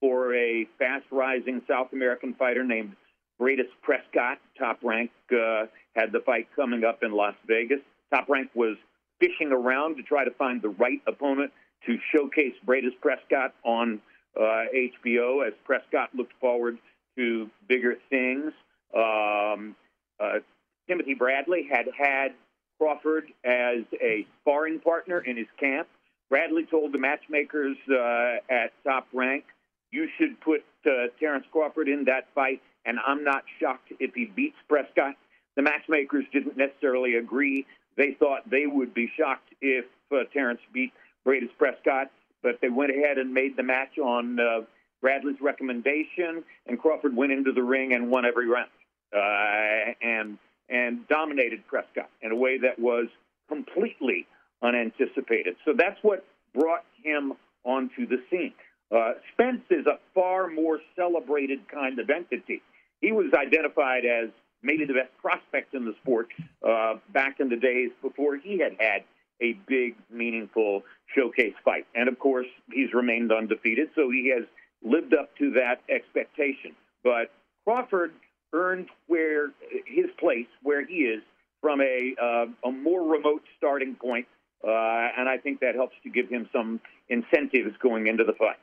[0.00, 2.96] for a fast rising South American fighter named
[3.38, 7.80] Breidis Prescott, top rank, uh, had the fight coming up in Las Vegas.
[8.10, 8.76] Top rank was
[9.20, 11.52] fishing around to try to find the right opponent
[11.84, 14.00] to showcase Breidis Prescott on
[14.36, 16.78] HBO as Prescott looked forward
[17.16, 18.52] to bigger things.
[18.94, 19.76] Um,
[20.20, 20.40] uh,
[20.86, 22.34] Timothy Bradley had had
[22.78, 25.88] Crawford as a sparring partner in his camp.
[26.30, 29.44] Bradley told the matchmakers uh, at Top Rank,
[29.90, 34.26] "You should put uh, Terence Crawford in that fight, and I'm not shocked if he
[34.26, 35.16] beats Prescott."
[35.56, 37.66] The matchmakers didn't necessarily agree.
[37.96, 40.92] They thought they would be shocked if uh, Terence beat
[41.26, 42.10] Breidis Prescott,
[42.42, 44.60] but they went ahead and made the match on uh,
[45.00, 48.70] Bradley's recommendation, and Crawford went into the ring and won every round,
[49.14, 53.06] uh, and and dominated Prescott in a way that was
[53.48, 54.26] completely
[54.62, 55.56] unanticipated.
[55.64, 57.32] So that's what brought him
[57.64, 58.52] onto the scene.
[58.94, 62.62] Uh, Spence is a far more celebrated kind of entity.
[63.00, 64.30] He was identified as
[64.62, 66.28] maybe the best prospect in the sport
[66.66, 69.04] uh, back in the days before he had had
[69.40, 70.82] a big, meaningful
[71.14, 71.86] showcase fight.
[71.94, 74.44] And of course, he's remained undefeated, so he has
[74.82, 76.74] lived up to that expectation.
[77.02, 77.30] But
[77.64, 78.12] Crawford
[78.52, 79.52] earned where
[79.86, 81.22] his place, where he is,
[81.60, 84.26] from a uh, a more remote starting point,
[84.64, 88.58] uh, and I think that helps to give him some incentives going into the fight.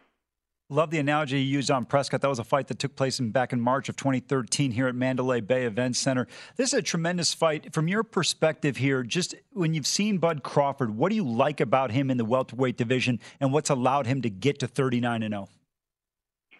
[0.72, 2.22] Love the analogy you used on Prescott.
[2.22, 4.95] That was a fight that took place in, back in March of 2013 here at
[4.95, 6.26] Mandalay Bay Event Center.
[6.55, 7.72] This is a tremendous fight.
[7.72, 11.91] From your perspective here, just when you've seen Bud Crawford, what do you like about
[11.91, 15.49] him in the welterweight division and what's allowed him to get to 39 and 0?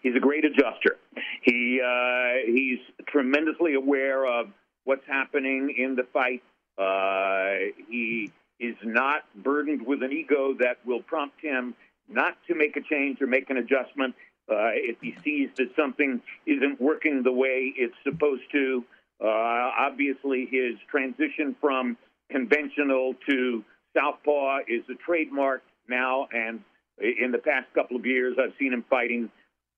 [0.02, 0.98] He's a great adjuster.
[1.42, 2.78] He uh, he's
[3.08, 4.50] tremendously aware of
[4.84, 6.44] what's happening in the fight.
[6.78, 8.30] Uh, he
[8.60, 11.74] is not burdened with an ego that will prompt him
[12.08, 14.14] not to make a change or make an adjustment
[14.50, 18.84] uh, if he sees that something isn't working the way it's supposed to.
[19.20, 21.96] Uh, obviously, his transition from
[22.30, 23.64] conventional to
[23.96, 26.60] southpaw is a trademark now, and
[26.98, 29.30] in the past couple of years, I've seen him fighting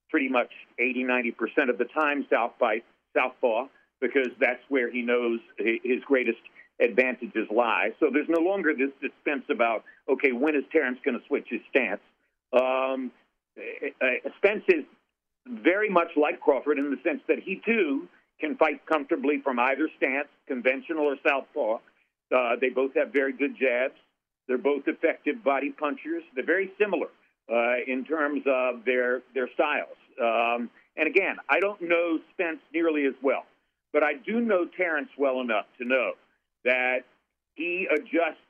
[0.09, 2.79] pretty much 80, 90% of the time south southpaw,
[3.15, 3.67] southpaw
[4.01, 6.39] because that's where he knows his greatest
[6.79, 7.89] advantages lie.
[7.99, 11.59] So there's no longer this suspense about, okay, when is Terence going to switch his
[11.69, 11.99] stance?
[12.53, 13.11] Um,
[13.57, 14.85] uh, Spence is
[15.47, 18.07] very much like Crawford in the sense that he too
[18.39, 21.79] can fight comfortably from either stance, conventional or southpaw.
[22.33, 23.95] Uh, they both have very good jabs.
[24.47, 26.23] They're both effective body punchers.
[26.35, 27.07] They're very similar
[27.51, 29.97] uh, in terms of their their styles.
[30.21, 33.45] Um, and again, I don't know Spence nearly as well,
[33.93, 36.11] but I do know Terence well enough to know
[36.65, 36.99] that
[37.55, 38.41] he adjusts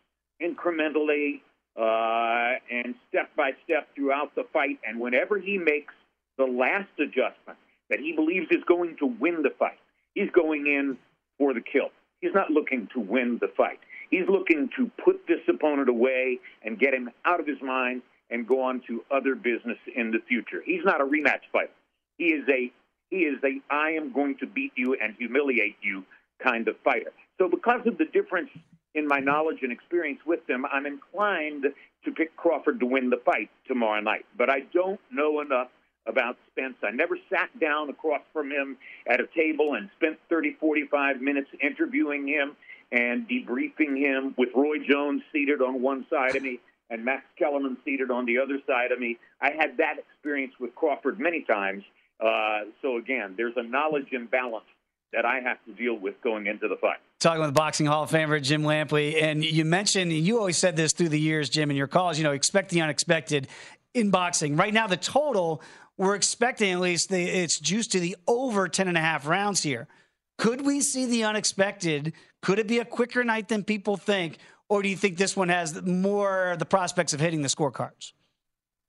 [0.42, 1.42] incrementally
[1.80, 4.80] uh, and step by step throughout the fight.
[4.86, 5.94] And whenever he makes
[6.38, 7.58] the last adjustment
[7.90, 9.80] that he believes is going to win the fight,
[10.14, 10.98] he's going in
[11.38, 11.90] for the kill.
[12.22, 13.80] He's not looking to win the fight.
[14.10, 18.48] He's looking to put this opponent away and get him out of his mind and
[18.48, 20.62] go on to other business in the future.
[20.66, 21.72] He's not a rematch fighter.
[22.18, 22.72] He is a
[23.10, 26.04] he is a I am going to beat you and humiliate you
[26.44, 27.12] kind of fighter.
[27.40, 28.50] So because of the difference
[28.96, 31.66] in my knowledge and experience with them, I'm inclined
[32.06, 34.26] to pick Crawford to win the fight tomorrow night.
[34.38, 35.70] But I don't know enough
[36.08, 36.76] about Spence.
[36.84, 38.78] I never sat down across from him
[39.08, 42.56] at a table and spent 30, 45 minutes interviewing him
[42.92, 46.60] and debriefing him with Roy Jones seated on one side of me
[46.90, 49.18] and Max Kellerman seated on the other side of me.
[49.42, 51.84] I had that experience with Crawford many times.
[52.20, 54.66] Uh, so again, there's a knowledge imbalance
[55.14, 57.00] that I have to deal with going into the fight.
[57.20, 60.94] Talking with Boxing Hall of Famer Jim Lampley, and you mentioned you always said this
[60.94, 62.18] through the years, Jim, in your calls.
[62.18, 63.50] You know, expect the unexpected
[63.94, 64.56] in boxing.
[64.56, 65.62] Right now, the total
[65.98, 69.62] we're expecting at least the, it's juiced to the over 10 and a half rounds
[69.62, 69.90] here.
[70.38, 72.14] Could we see the unexpected?
[72.42, 74.38] Could it be a quicker night than people think?
[74.70, 78.14] Or do you think this one has more the prospects of hitting the scorecards?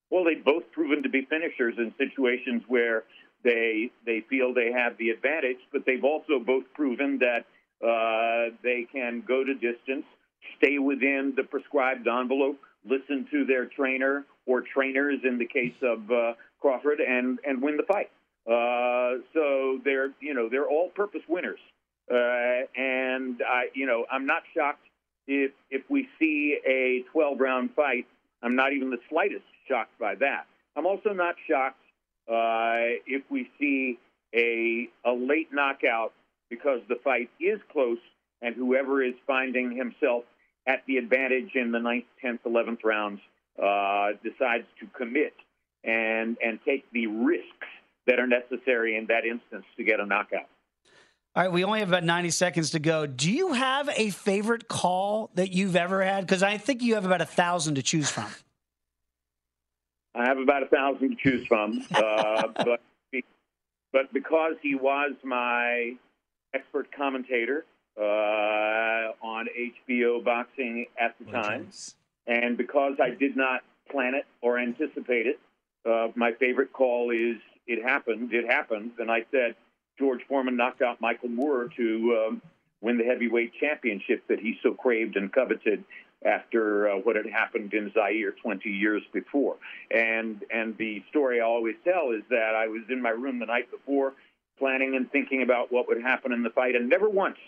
[0.08, 3.02] Well, they've both proven to be finishers in situations where
[3.42, 7.46] they they feel they have the advantage, but they've also both proven that
[7.82, 10.04] uh, they can go to distance,
[10.58, 16.10] stay within the prescribed envelope, listen to their trainer or trainers in the case of
[16.10, 18.10] uh, Crawford, and and win the fight.
[18.46, 21.60] Uh, so they're you know they're all-purpose winners,
[22.10, 24.86] uh, and I you know I'm not shocked
[25.26, 28.06] if if we see a 12-round fight.
[28.42, 30.46] I'm not even the slightest shocked by that.
[30.76, 31.82] I'm also not shocked
[32.28, 33.98] uh, if we see
[34.34, 36.12] a a late knockout
[36.50, 37.98] because the fight is close,
[38.42, 40.24] and whoever is finding himself
[40.66, 43.20] at the advantage in the ninth, tenth, eleventh rounds
[43.62, 45.34] uh, decides to commit
[45.84, 47.68] and and take the risks
[48.06, 50.48] that are necessary in that instance to get a knockout.
[51.36, 53.06] All right, we only have about 90 seconds to go.
[53.06, 56.26] Do you have a favorite call that you've ever had?
[56.26, 58.26] Because I think you have about a thousand to choose from.
[60.12, 62.80] I have about a thousand to choose from, uh, but
[63.92, 65.94] but because he was my
[66.54, 67.64] expert commentator
[67.98, 69.46] uh, on
[69.88, 71.68] HBO boxing at the time,
[72.26, 75.40] and because I did not plan it or anticipate it,
[75.88, 77.36] uh, my favorite call is
[77.66, 79.54] "It happened, it happened," and I said
[79.98, 82.42] George Foreman knocked out Michael Moorer to um,
[82.80, 85.84] win the heavyweight championship that he so craved and coveted
[86.24, 89.56] after uh, what had happened in Zaire 20 years before.
[89.90, 93.46] And and the story I always tell is that I was in my room the
[93.46, 94.14] night before,
[94.60, 97.38] planning and thinking about what would happen in the fight, and never once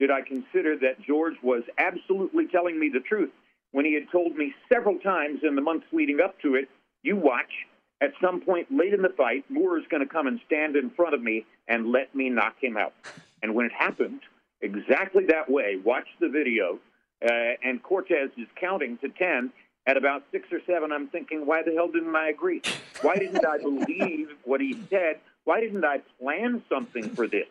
[0.00, 3.30] did I consider that George was absolutely telling me the truth
[3.72, 6.70] when he had told me several times in the months leading up to it,
[7.02, 7.66] "You watch."
[8.00, 10.90] At some point late in the fight, Moorer is going to come and stand in
[10.90, 12.94] front of me and let me knock him out.
[13.42, 14.20] And when it happened,
[14.60, 16.80] exactly that way, watch the video,
[17.24, 19.52] uh, and Cortez is counting to 10.
[19.84, 22.62] At about six or seven, I'm thinking, why the hell didn't I agree?
[23.02, 25.18] Why didn't I believe what he said?
[25.44, 27.48] Why didn't I plan something for this?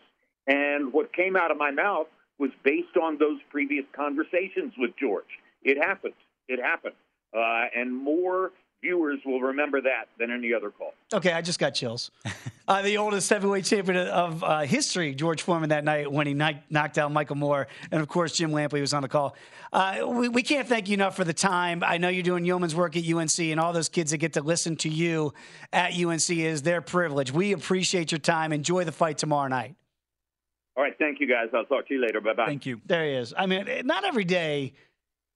[0.48, 2.08] And what came out of my mouth
[2.40, 5.40] was based on those previous conversations with George.
[5.64, 6.16] It happened.
[6.48, 6.96] It happened.
[7.36, 8.52] Uh, and more
[8.82, 10.94] viewers will remember that than any other call.
[11.14, 12.12] Okay, I just got chills.
[12.68, 16.98] uh, the oldest heavyweight champion of uh, history, George Foreman, that night when he knocked
[16.98, 17.68] out Michael Moorer.
[17.92, 19.36] And of course, Jim Lampley was on the call.
[19.72, 21.84] Uh, we, we can't thank you enough for the time.
[21.86, 24.42] I know you're doing yeoman's work at UNC, and all those kids that get to
[24.42, 25.34] listen to you
[25.72, 27.32] at UNC is their privilege.
[27.32, 28.52] We appreciate your time.
[28.52, 29.76] Enjoy the fight tomorrow night.
[30.76, 31.50] All right, thank you guys.
[31.54, 32.22] I'll talk to you later.
[32.22, 32.46] Bye bye.
[32.46, 32.82] Thank you.
[32.86, 33.34] There he is.
[33.38, 34.74] I mean, not every day,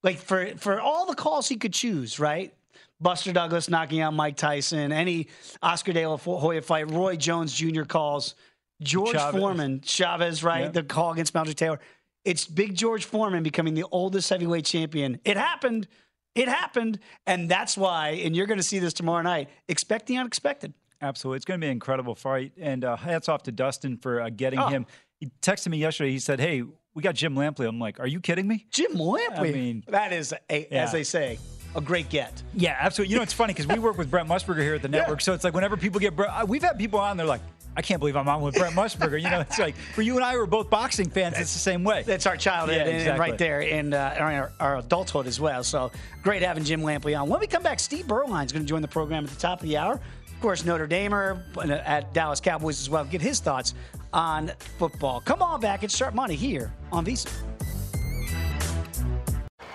[0.02, 2.54] like for for all the calls he could choose, right?
[3.00, 5.28] Buster Douglas knocking out Mike Tyson, any
[5.62, 7.84] Oscar De La Hoya fight, Roy Jones Jr.
[7.84, 8.36] calls,
[8.82, 9.40] George Chavez.
[9.40, 10.66] Foreman, Chavez, right?
[10.66, 10.70] Yeah.
[10.70, 11.80] The call against Meldrick Taylor.
[12.24, 15.20] It's Big George Foreman becoming the oldest heavyweight champion.
[15.24, 15.88] It happened.
[16.34, 17.00] It happened.
[17.28, 20.74] And that's why, and you're going to see this tomorrow night, expect the unexpected.
[21.02, 21.38] Absolutely.
[21.38, 22.54] It's going to be an incredible fight.
[22.58, 24.68] And uh, hats off to Dustin for uh, getting oh.
[24.68, 24.86] him.
[25.20, 26.12] He texted me yesterday.
[26.12, 27.68] He said, Hey, we got Jim Lampley.
[27.68, 28.66] I'm like, Are you kidding me?
[28.72, 29.50] Jim Lampley?
[29.50, 30.84] I mean, that is, a, yeah.
[30.84, 31.38] as they say,
[31.76, 32.42] a great get.
[32.54, 33.12] Yeah, absolutely.
[33.14, 35.24] You know, it's funny because we work with Brent Musburger here at the network, yeah.
[35.24, 37.42] so it's like whenever people get, uh, we've had people on, they're like,
[37.78, 39.22] I can't believe I'm on with Brent Musburger.
[39.22, 41.36] you know, it's like for you and I were both boxing fans.
[41.38, 42.04] It's the same way.
[42.04, 45.62] That's our childhood Yeah, and- and right there and uh, our, our adulthood as well.
[45.64, 45.92] So
[46.24, 47.28] great having Jim Lampley on.
[47.28, 49.68] When we come back, Steve Beuerlein's going to join the program at the top of
[49.68, 49.94] the hour.
[49.96, 53.04] Of course, Notre Damer uh, at Dallas Cowboys as well.
[53.04, 53.74] Get his thoughts
[54.14, 55.20] on football.
[55.20, 55.84] Come on back.
[55.84, 57.32] It's Sharp Money here on VSiN.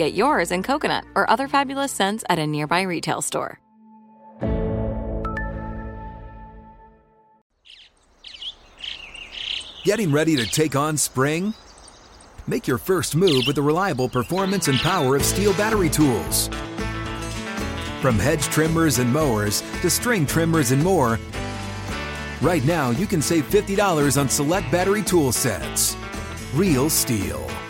[0.00, 3.60] Get yours in coconut or other fabulous scents at a nearby retail store.
[9.84, 11.52] Getting ready to take on spring?
[12.46, 16.48] Make your first move with the reliable performance and power of STIHL battery tools.
[18.00, 21.18] From hedge trimmers and mowers to string trimmers and more,
[22.40, 25.94] right now you can save $50 on select battery tool sets.
[26.54, 27.69] Real STIHL.